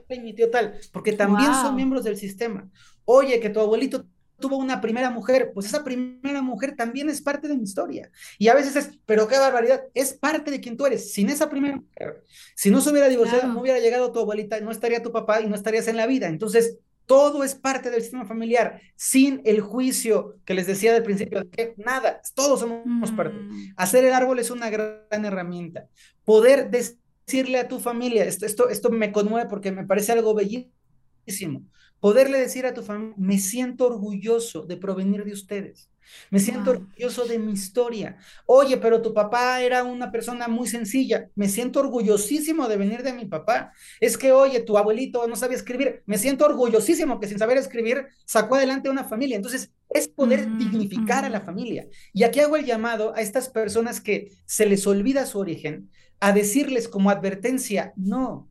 [0.09, 2.71] y mi tío tal, porque también son miembros del sistema.
[3.05, 4.07] Oye, que tu abuelito
[4.39, 8.11] tuvo una primera mujer, pues esa primera mujer también es parte de mi historia.
[8.39, 11.13] Y a veces es, pero qué barbaridad, es parte de quien tú eres.
[11.13, 12.23] Sin esa primera mujer,
[12.55, 15.47] si no se hubiera divorciado, no hubiera llegado tu abuelita, no estaría tu papá y
[15.49, 16.29] no estarías en la vida.
[16.29, 21.41] Entonces, todo es parte del sistema familiar, sin el juicio que les decía del principio,
[21.41, 23.39] de que nada, todos somos parte.
[23.39, 23.75] Mm.
[23.77, 25.87] Hacer el árbol es una gran herramienta.
[26.25, 31.65] Poder decirle a tu familia, esto, esto, esto me conmueve porque me parece algo bellísimo,
[32.01, 35.91] poderle decir a tu familia, me siento orgulloso de provenir de ustedes.
[36.31, 38.17] Me siento orgulloso de mi historia.
[38.47, 41.29] Oye, pero tu papá era una persona muy sencilla.
[41.35, 43.73] Me siento orgullosísimo de venir de mi papá.
[44.01, 46.03] Es que, oye, tu abuelito no sabía escribir.
[46.07, 49.37] Me siento orgullosísimo que sin saber escribir sacó adelante una familia.
[49.37, 51.87] Entonces, es poder dignificar a la familia.
[52.13, 55.91] Y aquí hago el llamado a estas personas que se les olvida su origen,
[56.21, 58.49] a decirles como advertencia, no,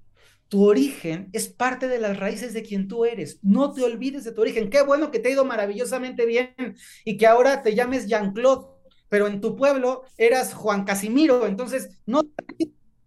[0.54, 3.39] tu origen es parte de las raíces de quien tú eres.
[3.41, 4.70] No te olvides de tu origen.
[4.70, 6.54] Qué bueno que te ha ido maravillosamente bien
[7.04, 8.68] y que ahora te llames Jean-Claude,
[9.10, 11.47] pero en tu pueblo eras Juan Casimiro.
[11.47, 12.22] Entonces, no,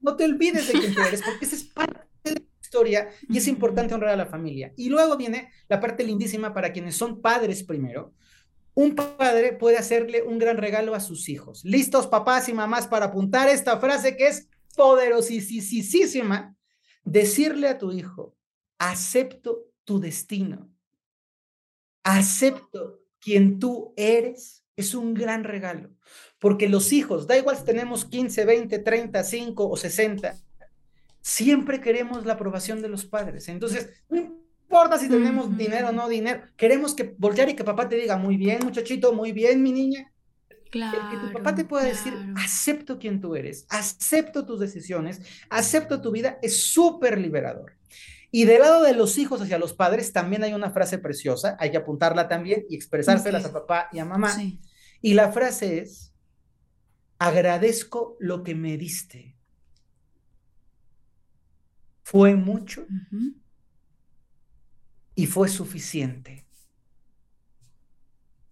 [0.01, 3.39] no te olvides de quien tú eres, porque esa es parte de la historia y
[3.39, 4.73] es importante honrar a la familia.
[4.77, 8.13] Y luego viene la parte lindísima para quienes son padres primero.
[8.75, 11.65] Un padre puede hacerle un gran regalo a sus hijos.
[11.65, 16.56] Listos, papás y mamás, para apuntar esta frase que es poderosísima,
[17.07, 18.37] decirle a tu hijo,
[18.79, 20.69] acepto tu destino,
[22.03, 25.91] acepto quien tú eres, es un gran regalo.
[26.39, 30.37] Porque los hijos, da igual si tenemos 15, 20, 30, 5 o 60,
[31.23, 33.49] siempre queremos la aprobación de los padres.
[33.49, 37.89] Entonces, no importa si tenemos dinero o no dinero, queremos que voltear y que papá
[37.89, 40.13] te diga, muy bien, muchachito, muy bien, mi niña,
[40.71, 46.11] que tu papá te pueda decir, acepto quien tú eres, acepto tus decisiones, acepto tu
[46.11, 47.77] vida, es súper liberador.
[48.31, 51.71] Y del lado de los hijos hacia los padres también hay una frase preciosa, hay
[51.71, 54.37] que apuntarla también y expresárselas a papá y a mamá.
[55.01, 56.13] Y la frase es,
[57.19, 59.37] agradezco lo que me diste.
[62.03, 62.87] Fue mucho
[65.15, 66.46] y fue suficiente.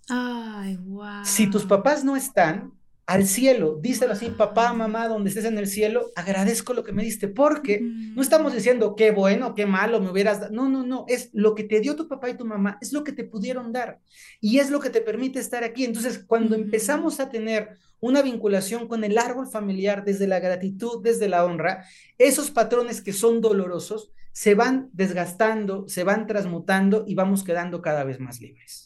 [0.08, 1.24] Ay, wow.
[1.24, 2.72] Si tus papás no están,
[3.06, 7.02] al cielo, díselo así, papá, mamá, donde estés en el cielo, agradezco lo que me
[7.02, 11.04] diste, porque no estamos diciendo qué bueno, qué malo me hubieras dado, no, no, no,
[11.08, 13.72] es lo que te dio tu papá y tu mamá, es lo que te pudieron
[13.72, 14.00] dar
[14.40, 15.84] y es lo que te permite estar aquí.
[15.84, 21.28] Entonces, cuando empezamos a tener una vinculación con el árbol familiar desde la gratitud, desde
[21.28, 21.84] la honra,
[22.16, 28.02] esos patrones que son dolorosos se van desgastando, se van transmutando y vamos quedando cada
[28.04, 28.83] vez más libres.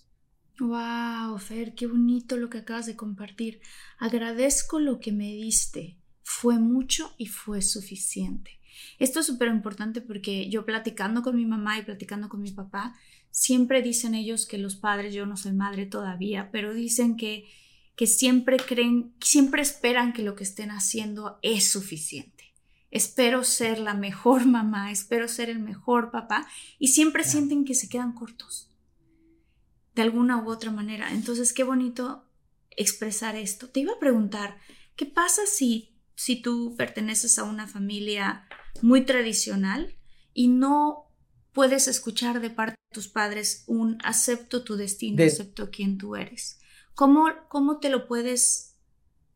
[0.61, 3.61] Wow, Fer, qué bonito lo que acabas de compartir.
[3.96, 5.96] Agradezco lo que me diste.
[6.24, 8.59] Fue mucho y fue suficiente.
[8.98, 12.96] Esto es súper importante porque yo platicando con mi mamá y platicando con mi papá,
[13.30, 17.48] siempre dicen ellos que los padres, yo no soy madre todavía, pero dicen que,
[17.94, 22.52] que siempre creen, siempre esperan que lo que estén haciendo es suficiente.
[22.90, 26.48] Espero ser la mejor mamá, espero ser el mejor papá
[26.80, 28.68] y siempre sienten que se quedan cortos
[29.99, 31.11] de alguna u otra manera.
[31.11, 32.24] Entonces, qué bonito
[32.70, 33.68] expresar esto.
[33.68, 34.57] Te iba a preguntar,
[34.94, 38.46] ¿qué pasa si, si tú perteneces a una familia
[38.80, 39.96] muy tradicional
[40.32, 41.11] y no
[41.53, 46.61] puedes escuchar de parte de tus padres un acepto tu destino, acepto quién tú eres?
[46.94, 48.78] ¿Cómo, ¿Cómo te lo puedes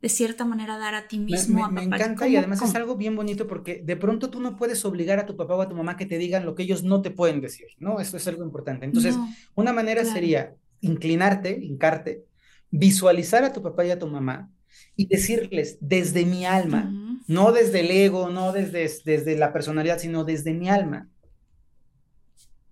[0.02, 1.70] de cierta manera dar a ti mismo.
[1.70, 4.84] Me, me encanta y además es algo bien bonito porque de pronto tú no puedes
[4.84, 7.02] obligar a tu papá o a tu mamá que te digan lo que ellos no
[7.02, 8.00] te pueden decir, ¿no?
[8.00, 8.84] Eso es algo importante.
[8.84, 9.16] Entonces,
[9.54, 12.24] una manera sería inclinarte, hincarte,
[12.68, 14.50] visualizar a tu papá y a tu mamá
[14.96, 16.92] y decirles desde mi alma,
[17.28, 21.08] no desde el ego, no desde, desde la personalidad, sino desde mi alma.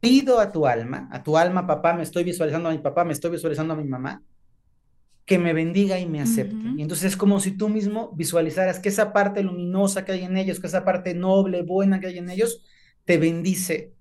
[0.01, 3.12] Pido a tu alma, a tu alma, papá, me estoy visualizando a mi papá, me
[3.12, 4.20] estoy visualizando a mi mamá,
[5.31, 6.57] que me bendiga y me acepte.
[6.76, 10.37] Y entonces es como si tú mismo visualizaras que esa parte luminosa que hay en
[10.37, 12.64] ellos, que esa parte noble, buena que hay en ellos,
[13.05, 13.95] te bendice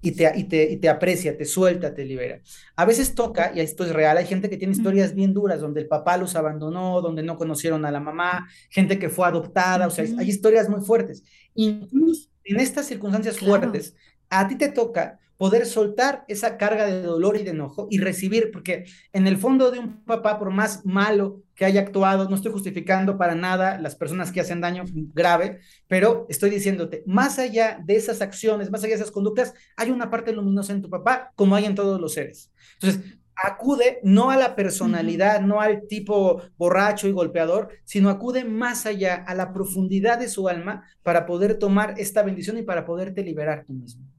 [0.00, 2.40] y te, y te, y te aprecia, te suelta, te libera.
[2.76, 5.80] A veces toca, y esto es real, hay gente que tiene historias bien duras, donde
[5.80, 9.90] el papá los abandonó, donde no conocieron a la mamá, gente que fue adoptada, o
[9.90, 11.24] sea, hay historias muy fuertes.
[11.54, 13.96] Incluso en estas circunstancias fuertes,
[14.28, 18.50] a ti te toca poder soltar esa carga de dolor y de enojo y recibir,
[18.52, 18.84] porque
[19.14, 23.16] en el fondo de un papá, por más malo que haya actuado, no estoy justificando
[23.16, 24.84] para nada las personas que hacen daño
[25.14, 29.90] grave, pero estoy diciéndote, más allá de esas acciones, más allá de esas conductas, hay
[29.90, 32.52] una parte luminosa en tu papá, como hay en todos los seres.
[32.74, 38.84] Entonces, acude no a la personalidad, no al tipo borracho y golpeador, sino acude más
[38.84, 43.22] allá, a la profundidad de su alma para poder tomar esta bendición y para poderte
[43.22, 44.09] liberar tú mismo.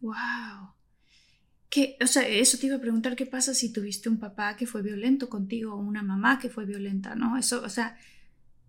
[0.00, 0.74] Wow.
[1.68, 4.66] ¿Qué, o sea, eso te iba a preguntar, ¿qué pasa si tuviste un papá que
[4.66, 7.36] fue violento contigo o una mamá que fue violenta, ¿no?
[7.36, 7.96] Eso, o sea,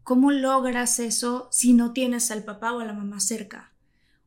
[0.03, 3.73] ¿cómo logras eso si no tienes al papá o a la mamá cerca?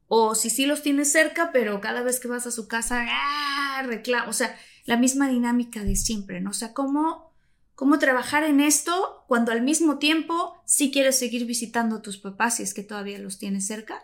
[0.08, 3.82] O si sí los tienes cerca, pero cada vez que vas a su casa, ¡ah!
[3.86, 6.50] reclama, o sea, la misma dinámica de siempre, ¿no?
[6.50, 7.32] O sea, ¿cómo,
[7.74, 12.56] cómo trabajar en esto cuando al mismo tiempo sí quieres seguir visitando a tus papás
[12.56, 14.02] si es que todavía los tienes cerca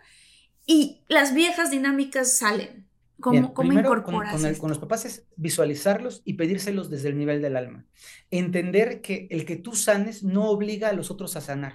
[0.66, 2.89] y las viejas dinámicas salen.
[3.20, 7.56] ¿Cómo, cómo incorporas con, con, los papás es visualizarlos y pedírselos desde el nivel del
[7.56, 7.86] alma.
[8.30, 11.74] Entender que el que tú sanes no obliga a los otros a sanar.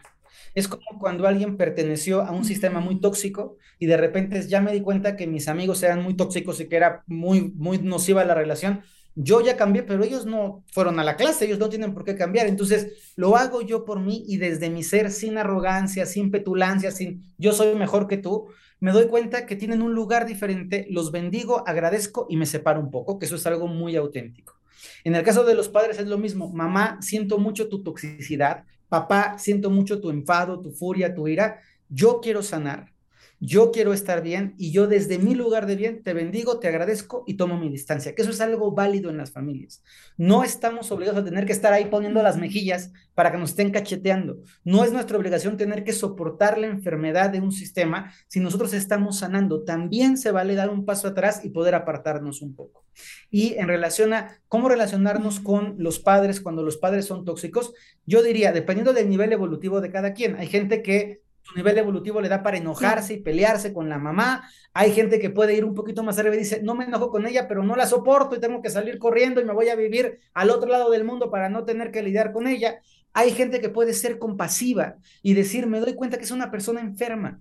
[0.54, 4.72] Es como cuando alguien perteneció a un sistema muy tóxico y de repente ya me
[4.72, 8.36] di cuenta que mis amigos eran muy tóxicos y que era muy, muy nociva la
[8.36, 8.82] relación.
[9.16, 12.16] Yo ya cambié, pero ellos no fueron a la clase, ellos no tienen por qué
[12.16, 12.48] cambiar.
[12.48, 17.24] Entonces, lo hago yo por mí y desde mi ser, sin arrogancia, sin petulancia, sin
[17.38, 18.48] yo soy mejor que tú,
[18.80, 22.92] me doy cuenta que tienen un lugar diferente, los bendigo, agradezco y me separo un
[22.92, 24.60] poco, que eso es algo muy auténtico.
[25.04, 29.38] En el caso de los padres es lo mismo, mamá, siento mucho tu toxicidad, papá,
[29.38, 31.60] siento mucho tu enfado, tu furia, tu ira,
[31.90, 32.92] yo quiero sanar,
[33.40, 37.24] yo quiero estar bien y yo desde mi lugar de bien te bendigo, te agradezco
[37.28, 39.84] y tomo mi distancia, que eso es algo válido en las familias.
[40.18, 43.72] No estamos obligados a tener que estar ahí poniendo las mejillas para que nos estén
[43.72, 44.40] cacheteando.
[44.64, 49.20] No es nuestra obligación tener que soportar la enfermedad de un sistema si nosotros estamos
[49.20, 49.64] sanando.
[49.64, 52.86] También se vale dar un paso atrás y poder apartarnos un poco.
[53.30, 57.74] Y en relación a cómo relacionarnos con los padres cuando los padres son tóxicos,
[58.06, 62.22] yo diría, dependiendo del nivel evolutivo de cada quien, hay gente que su nivel evolutivo
[62.22, 64.50] le da para enojarse y pelearse con la mamá.
[64.74, 67.28] Hay gente que puede ir un poquito más arriba y dice, no me enojo con
[67.28, 70.20] ella, pero no la soporto y tengo que salir corriendo y me voy a vivir
[70.34, 72.82] al otro lado del mundo para no tener que lidiar con ella.
[73.18, 76.82] Hay gente que puede ser compasiva y decir, me doy cuenta que es una persona
[76.82, 77.40] enferma.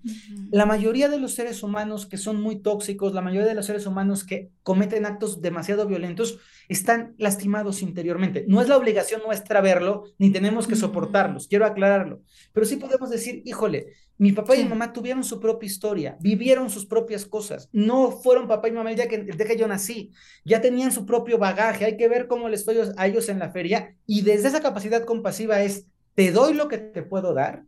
[0.52, 3.84] La mayoría de los seres humanos que son muy tóxicos, la mayoría de los seres
[3.84, 8.44] humanos que cometen actos demasiado violentos, están lastimados interiormente.
[8.46, 12.22] No es la obligación nuestra verlo, ni tenemos que soportarlos, quiero aclararlo.
[12.52, 13.94] Pero sí podemos decir, híjole,
[14.24, 18.48] mi papá y mi mamá tuvieron su propia historia, vivieron sus propias cosas, no fueron
[18.48, 20.12] papá y mamá ya que, desde que yo nací,
[20.46, 23.50] ya tenían su propio bagaje, hay que ver cómo les fue a ellos en la
[23.50, 23.98] feria.
[24.06, 27.64] Y desde esa capacidad compasiva es, te doy lo que te puedo dar.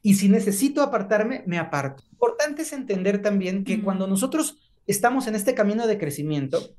[0.00, 2.04] Y si necesito apartarme, me aparto.
[2.10, 6.74] Importante es entender también que cuando nosotros estamos en este camino de crecimiento,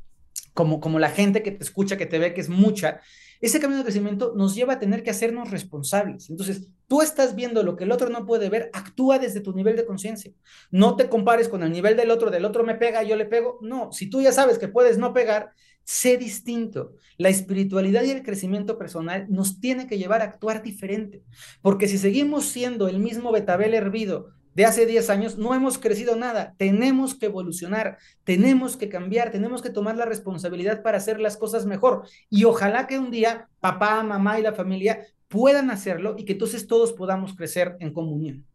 [0.55, 2.99] como, como la gente que te escucha, que te ve, que es mucha,
[3.41, 6.31] ese camino de crecimiento nos lleva a tener que hacernos responsables.
[6.31, 9.75] Entonces, tú estás viendo lo que el otro no puede ver, actúa desde tu nivel
[9.75, 10.31] de conciencia.
[10.69, 13.57] No te compares con el nivel del otro, del otro me pega, yo le pego.
[13.63, 16.93] No, si tú ya sabes que puedes no pegar, sé distinto.
[17.17, 21.23] La espiritualidad y el crecimiento personal nos tiene que llevar a actuar diferente,
[21.63, 26.15] porque si seguimos siendo el mismo betabel hervido de hace 10 años, no hemos crecido
[26.15, 26.53] nada.
[26.57, 31.65] Tenemos que evolucionar, tenemos que cambiar, tenemos que tomar la responsabilidad para hacer las cosas
[31.65, 32.03] mejor.
[32.29, 34.99] Y ojalá que un día papá, mamá y la familia
[35.33, 38.45] puedan hacerlo y que entonces todos podamos crecer en comunión.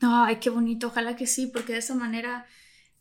[0.00, 2.46] Ay, qué bonito, ojalá que sí, porque de esa manera,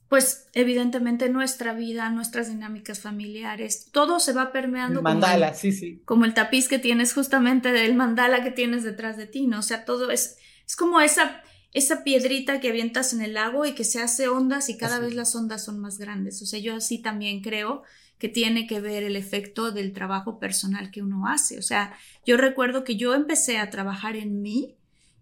[0.10, 5.02] pues evidentemente nuestra vida, nuestras dinámicas familiares, todo se va permeando.
[5.02, 6.02] mandala, sí, sí.
[6.04, 9.60] Como el tapiz que tienes justamente del mandala que tienes detrás de ti, ¿no?
[9.60, 11.42] O sea, todo es, es como esa
[11.74, 15.16] esa piedrita que avientas en el lago y que se hace ondas y cada vez
[15.16, 16.42] las ondas son más grandes.
[16.42, 17.84] O sea, yo así también creo
[18.22, 21.58] que tiene que ver el efecto del trabajo personal que uno hace.
[21.58, 24.76] O sea, yo recuerdo que yo empecé a trabajar en mí.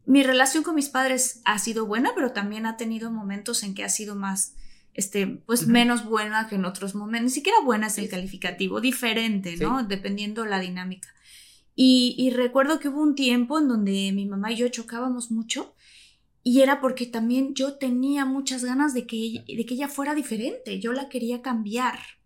[0.06, 3.86] Mi relación con mis padres ha sido buena, pero también ha tenido momentos en que
[3.86, 4.58] ha sido más,
[4.94, 7.32] este, pues menos buena que en otros momentos.
[7.32, 9.84] Ni siquiera buena es el calificativo, diferente, ¿no?
[9.84, 11.08] Dependiendo la dinámica.
[11.76, 15.74] Y, y recuerdo que hubo un tiempo en donde mi mamá y yo chocábamos mucho
[16.44, 20.82] y era porque también yo tenía muchas ganas de que, de que ella fuera diferente,
[20.82, 22.19] yo la quería cambiar.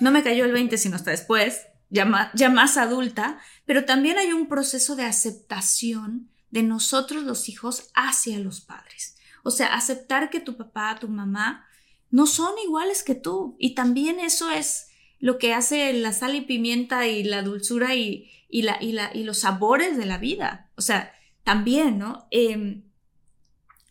[0.00, 4.32] No me cayó el 20, sino hasta después, ya ya más adulta, pero también hay
[4.32, 9.16] un proceso de aceptación de nosotros los hijos hacia los padres.
[9.42, 11.66] O sea, aceptar que tu papá, tu mamá,
[12.10, 13.56] no son iguales que tú.
[13.58, 18.30] Y también eso es lo que hace la sal y pimienta y la dulzura y,
[18.48, 20.70] y, la, y, la, y los sabores de la vida.
[20.76, 21.12] O sea,
[21.44, 22.26] también, ¿no?
[22.30, 22.82] Eh,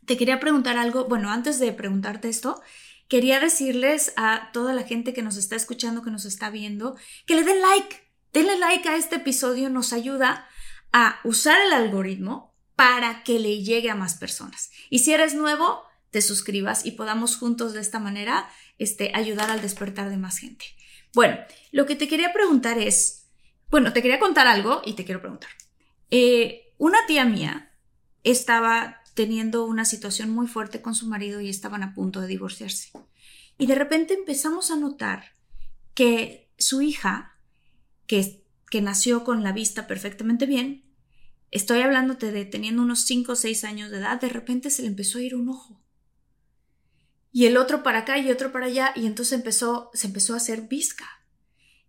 [0.05, 2.61] te quería preguntar algo, bueno, antes de preguntarte esto,
[3.07, 7.35] quería decirles a toda la gente que nos está escuchando, que nos está viendo, que
[7.35, 7.97] le den like,
[8.33, 10.47] denle like a este episodio, nos ayuda
[10.91, 14.71] a usar el algoritmo para que le llegue a más personas.
[14.89, 19.61] Y si eres nuevo, te suscribas y podamos juntos de esta manera este, ayudar al
[19.61, 20.65] despertar de más gente.
[21.13, 21.37] Bueno,
[21.71, 23.27] lo que te quería preguntar es,
[23.69, 25.49] bueno, te quería contar algo y te quiero preguntar.
[26.11, 27.71] Eh, una tía mía
[28.23, 32.91] estaba teniendo una situación muy fuerte con su marido y estaban a punto de divorciarse.
[33.57, 35.31] Y de repente empezamos a notar
[35.93, 37.39] que su hija,
[38.07, 40.83] que, que nació con la vista perfectamente bien,
[41.49, 44.89] estoy hablándote de teniendo unos 5 o 6 años de edad, de repente se le
[44.89, 45.81] empezó a ir un ojo.
[47.31, 50.37] Y el otro para acá y otro para allá, y entonces empezó, se empezó a
[50.37, 51.07] hacer visca.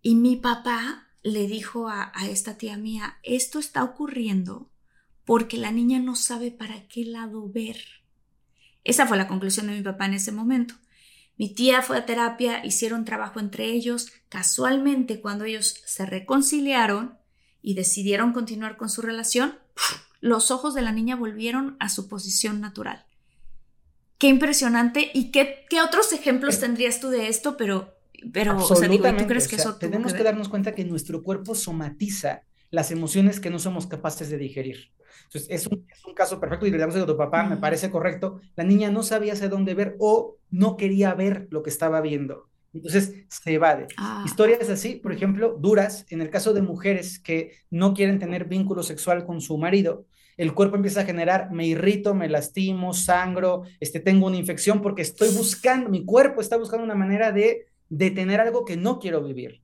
[0.01, 4.71] Y mi papá le dijo a, a esta tía mía, esto está ocurriendo
[5.27, 7.77] porque la niña no sabe para qué lado ver.
[8.85, 10.75] Esa fue la conclusión de mi papá en ese momento.
[11.35, 14.09] Mi tía fue a terapia, hicieron trabajo entre ellos.
[14.29, 17.17] Casualmente, cuando ellos se reconciliaron
[17.61, 19.59] y decidieron continuar con su relación,
[20.21, 23.05] los ojos de la niña volvieron a su posición natural.
[24.19, 25.11] Qué impresionante.
[25.13, 27.57] ¿Y qué, qué otros ejemplos eh, tendrías tú de esto?
[27.57, 27.93] Pero,
[28.31, 32.43] pero o sea, ¿tú crees que eso Tenemos que darnos cuenta que nuestro cuerpo somatiza
[32.71, 34.95] las emociones que no somos capaces de digerir.
[35.25, 38.41] Entonces, es un, caso perfecto y le damos a tu papá, me parece correcto.
[38.55, 42.49] La niña no sabía hacia dónde ver o no quería ver lo que estaba viendo.
[42.73, 43.87] Entonces se evade.
[43.97, 44.23] Ah.
[44.25, 48.81] Historias así, por ejemplo, duras, en el caso de mujeres que no quieren tener vínculo
[48.81, 50.05] sexual con su marido,
[50.37, 55.01] el cuerpo empieza a generar, me irrito, me lastimo, sangro, este, tengo una infección porque
[55.01, 59.23] estoy buscando, mi cuerpo está buscando una manera de de tener algo que no quiero
[59.23, 59.61] vivir.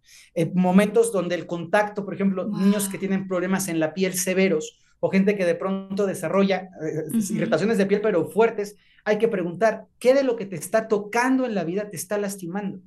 [0.54, 5.10] momentos donde el contacto, por ejemplo, niños que tienen problemas en la piel severos o
[5.10, 10.14] gente que de pronto desarrolla eh, irritaciones de piel pero fuertes, hay que preguntar, ¿qué
[10.14, 12.80] de lo que te está tocando en la vida te está lastimando?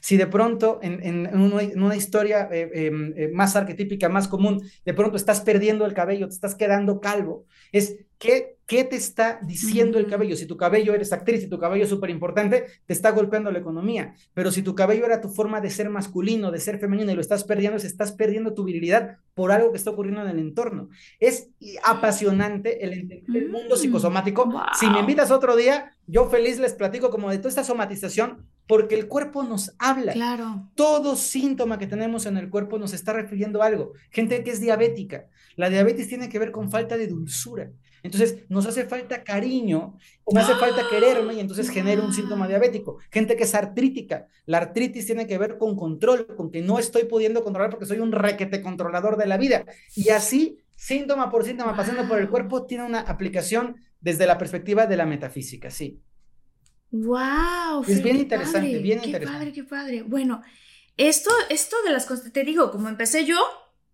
[0.00, 1.26] Si de pronto en,
[1.76, 6.28] una, historia eh, em, eh, más arquetípica, más común, de pronto estás perdiendo el cabello,
[6.28, 10.36] te estás quedando calvo, es ¿qué, qué te está diciendo el cabello?
[10.36, 13.58] Si tu cabello eres actriz y tu cabello es súper importante, te está golpeando la
[13.58, 14.14] economía.
[14.34, 17.20] Pero si tu cabello era tu forma de ser masculino, de ser femenino y lo
[17.20, 20.90] estás perdiendo, es estás perdiendo tu virilidad por algo que está ocurriendo en el entorno.
[21.18, 21.48] Es
[21.82, 24.52] apasionante el, el mundo mm, psicosomático.
[24.78, 25.59] Si me invitas otro día,
[26.06, 30.12] yo feliz les platico como de toda esta somatización porque el cuerpo nos habla.
[30.12, 30.70] Claro.
[30.74, 33.92] Todo síntoma que tenemos en el cuerpo nos está refiriendo a algo.
[34.10, 35.26] Gente que es diabética.
[35.56, 37.70] La diabetes tiene que ver con falta de dulzura.
[38.02, 42.48] Entonces, nos hace falta cariño, o me hace falta quererme y entonces genera un síntoma
[42.48, 42.98] diabético.
[43.10, 44.26] Gente que es artrítica.
[44.46, 47.98] La artritis tiene que ver con control, con que no estoy pudiendo controlar porque soy
[47.98, 49.66] un requete controlador de la vida.
[49.94, 54.86] Y así síntoma por síntoma, pasando por el cuerpo, tiene una aplicación desde la perspectiva
[54.86, 56.00] de la metafísica, sí.
[56.90, 57.84] Wow.
[57.86, 59.20] Es bien interesante, bien interesante.
[59.20, 60.02] Qué padre, qué padre.
[60.02, 60.42] Bueno,
[60.96, 63.36] esto, esto de las te digo, como empecé yo,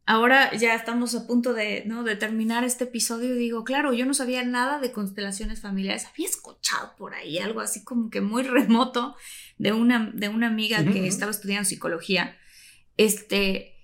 [0.07, 2.05] ahora ya estamos a punto de, ¿no?
[2.05, 6.07] de terminar este episodio y digo, claro, yo no sabía nada de constelaciones familiares.
[6.07, 9.17] Había escuchado por ahí algo así como que muy remoto
[9.59, 12.37] de una, de una amiga que estaba estudiando psicología.
[12.97, 13.76] Este,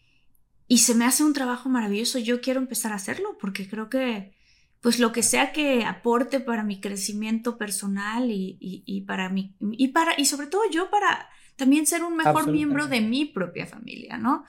[0.73, 2.19] y se me hace un trabajo maravilloso.
[2.19, 4.33] Yo quiero empezar a hacerlo porque creo que
[4.81, 10.15] pues lo que sea que aporte para mi crecimiento personal y, para mi, y para,
[10.17, 14.47] y sobre todo yo para también ser un mejor miembro de mi propia familia, ¿no?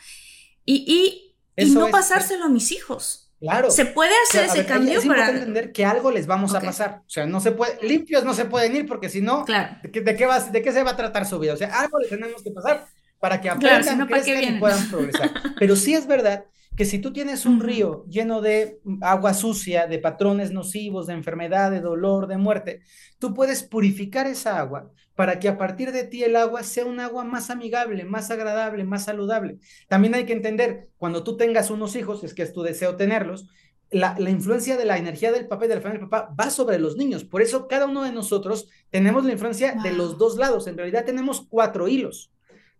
[0.63, 3.29] Y, y, no pasárselo a mis hijos.
[3.41, 3.69] Claro.
[3.69, 7.01] Se puede hacer ese cambio es para entender que algo les vamos a pasar.
[7.05, 9.75] O sea, no se puede, limpios no se pueden ir porque si no, claro.
[9.83, 11.53] ¿de, qué, ¿de qué se va a tratar su vida?
[11.53, 12.87] O sea, algo le tenemos que pasar
[13.23, 15.31] para que aprendan, crezcan y puedan progresar.
[15.57, 16.43] Pero sí es verdad
[16.75, 21.71] que si tú tienes un río lleno de agua sucia, de patrones nocivos, de enfermedad,
[21.71, 22.81] de dolor, de muerte,
[23.19, 26.99] tú puedes purificar esa agua para que a partir de ti el agua sea un
[26.99, 29.57] agua más amigable, más agradable, más saludable.
[29.87, 33.47] También hay que entender, cuando tú tengas unos hijos, es que es tu deseo tenerlos,
[33.89, 36.77] la, influencia de la energía del papá y de la familia del papá va sobre
[36.77, 37.23] los niños.
[37.23, 40.67] Por eso cada uno de nosotros tenemos la influencia de los dos lados.
[40.67, 42.32] En realidad tenemos cuatro hilos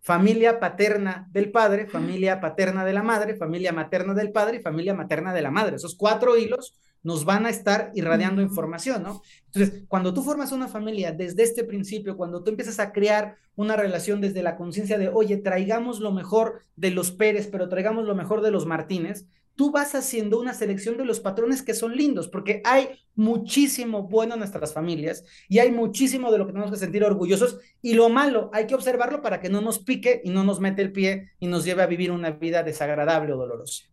[0.04, 4.92] familia paterna del padre, familia paterna de la madre, familia materna del padre y familia
[4.92, 5.76] materna de la madre.
[5.76, 9.22] Esos cuatro hilos nos van a estar irradiando información, ¿no?
[9.46, 13.76] Entonces, cuando tú formas una familia desde este principio, cuando tú empiezas a crear una
[13.76, 18.14] relación desde la conciencia de, oye, traigamos lo mejor de los Pérez, pero traigamos lo
[18.14, 19.24] mejor de los Martínez,
[19.56, 24.34] tú vas haciendo una selección de los patrones que son lindos, porque hay muchísimo bueno
[24.34, 28.08] en nuestras familias y hay muchísimo de lo que tenemos que sentir orgullosos y lo
[28.08, 31.32] malo hay que observarlo para que no nos pique y no nos mete el pie
[31.38, 33.84] y nos lleve a vivir una vida desagradable o dolorosa.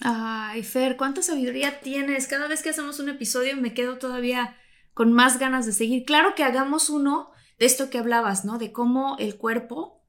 [0.00, 2.28] Ay, Fer, cuánta sabiduría tienes.
[2.28, 4.56] Cada vez que hacemos un episodio me quedo todavía
[4.94, 6.04] con más ganas de seguir.
[6.04, 8.58] Claro que hagamos uno de esto que hablabas, ¿no?
[8.58, 10.02] De cómo el cuerpo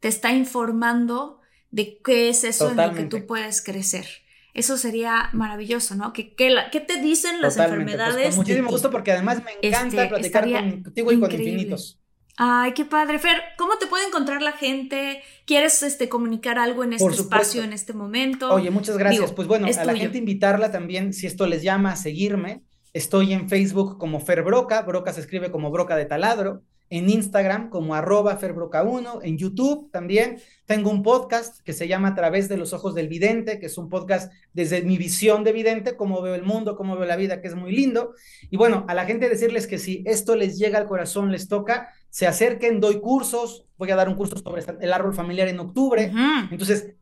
[0.00, 1.40] te está informando
[1.70, 4.06] de qué es eso en lo que tú puedes crecer.
[4.54, 6.12] Eso sería maravilloso, ¿no?
[6.12, 8.28] ¿Qué, qué, te dicen las pues, enfermedades?
[8.28, 10.48] con muchísimo gusto porque además me encanta este, platicar
[10.82, 12.00] contigo y con infinitos.
[12.36, 13.18] Ay, qué padre.
[13.18, 15.22] Fer, ¿cómo te puede encontrar la gente?
[15.44, 18.52] ¿Quieres este, comunicar algo en este espacio, en este momento?
[18.52, 19.32] Oye, muchas gracias.
[19.32, 22.62] pues bueno, a la gente invitarla también, si esto les llama, a seguirme.
[22.92, 27.70] Estoy en Facebook como Fer Broca, Broca se escribe como Broca de Taladro en Instagram
[27.70, 30.40] como arroba ferbroca1, en YouTube también.
[30.66, 33.78] Tengo un podcast que se llama A través de los ojos del vidente, que es
[33.78, 37.40] un podcast desde mi visión de vidente, cómo veo el mundo, cómo veo la vida,
[37.40, 38.14] que es muy lindo.
[38.50, 41.88] Y bueno, a la gente decirles que si esto les llega al corazón, les toca,
[42.10, 46.12] se acerquen, doy cursos, voy a dar un curso sobre el árbol familiar en octubre.
[46.50, 46.94] Entonces,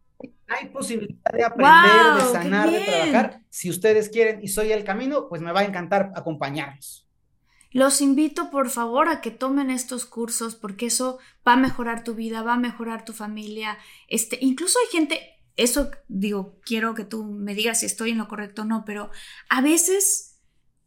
[0.49, 3.41] hay posibilidad de aprender, de sanar, de trabajar.
[3.51, 7.09] Si ustedes quieren y soy el camino, pues me va a encantar acompañarlos.
[7.73, 12.14] Los invito por favor a que tomen estos cursos porque eso va a mejorar tu
[12.14, 13.79] vida, va a mejorar tu familia.
[14.09, 15.20] Este, incluso hay gente,
[15.57, 19.11] eso digo, quiero que tú me digas si estoy en lo correcto o no, pero
[19.49, 20.33] a veces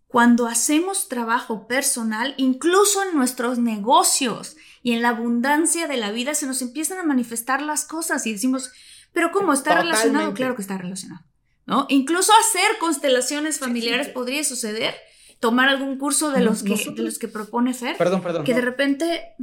[0.08, 6.36] cuando hacemos trabajo personal, incluso en nuestros negocios y en la abundancia de la vida,
[6.36, 8.72] se nos empiezan a manifestar las cosas y decimos,
[9.12, 10.34] pero ¿cómo está relacionado?
[10.34, 11.26] Claro que está relacionado.
[11.66, 11.88] ¿No?
[11.90, 14.94] Incluso hacer constelaciones familiares podría suceder
[15.40, 17.98] tomar algún curso de los, que, de los que propone Fer.
[17.98, 18.44] Perdón, perdón.
[18.44, 19.36] Que de repente...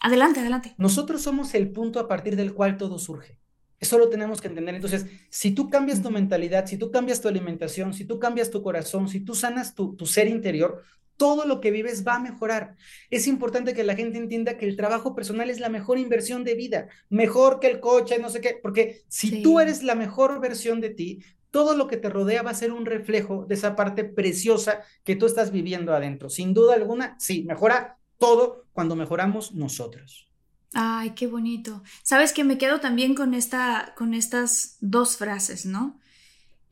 [0.00, 0.74] Adelante, adelante.
[0.78, 3.38] Nosotros somos el punto a partir del cual todo surge.
[3.78, 4.74] Eso lo tenemos que entender.
[4.74, 8.62] Entonces, si tú cambias tu mentalidad, si tú cambias tu alimentación, si tú cambias tu
[8.62, 10.82] corazón, si tú sanas tu, tu ser interior,
[11.16, 12.76] todo lo que vives va a mejorar.
[13.10, 16.54] Es importante que la gente entienda que el trabajo personal es la mejor inversión de
[16.54, 20.80] vida, mejor que el coche, no sé qué, porque si tú eres la mejor versión
[20.80, 21.22] de ti,
[21.52, 25.14] todo lo que te rodea va a ser un reflejo de esa parte preciosa que
[25.14, 26.30] tú estás viviendo adentro.
[26.30, 30.28] Sin duda alguna, sí, mejora todo cuando mejoramos nosotros.
[30.72, 31.82] Ay, qué bonito.
[32.02, 36.00] Sabes que me quedo también con, esta, con estas dos frases, ¿no?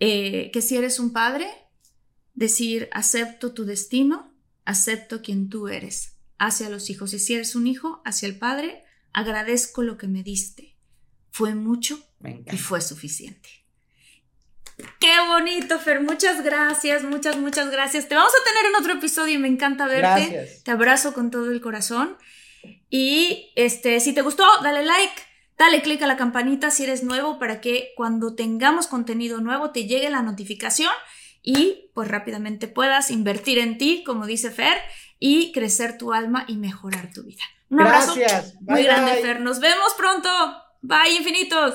[0.01, 1.47] Eh, que si eres un padre,
[2.35, 4.33] decir acepto tu destino,
[4.65, 7.13] acepto quien tú eres hacia los hijos.
[7.13, 10.75] Y si eres un hijo, hacia el padre, agradezco lo que me diste.
[11.33, 12.03] Fue mucho
[12.51, 13.60] y fue suficiente.
[14.99, 16.01] Qué bonito, Fer.
[16.01, 18.09] Muchas gracias, muchas, muchas gracias.
[18.09, 20.27] Te vamos a tener en otro episodio y me encanta verte.
[20.33, 20.65] Gracias.
[20.65, 22.17] Te abrazo con todo el corazón.
[22.89, 25.23] Y este, si te gustó, dale like,
[25.57, 29.87] dale click a la campanita si eres nuevo para que cuando tengamos contenido nuevo te
[29.87, 30.93] llegue la notificación
[31.43, 34.79] y pues rápidamente puedas invertir en ti, como dice Fer,
[35.19, 37.43] y crecer tu alma y mejorar tu vida.
[37.69, 38.15] Un abrazo
[38.61, 39.41] muy grande, Fer.
[39.41, 40.29] Nos vemos pronto.
[40.83, 41.75] Bye, infinitos.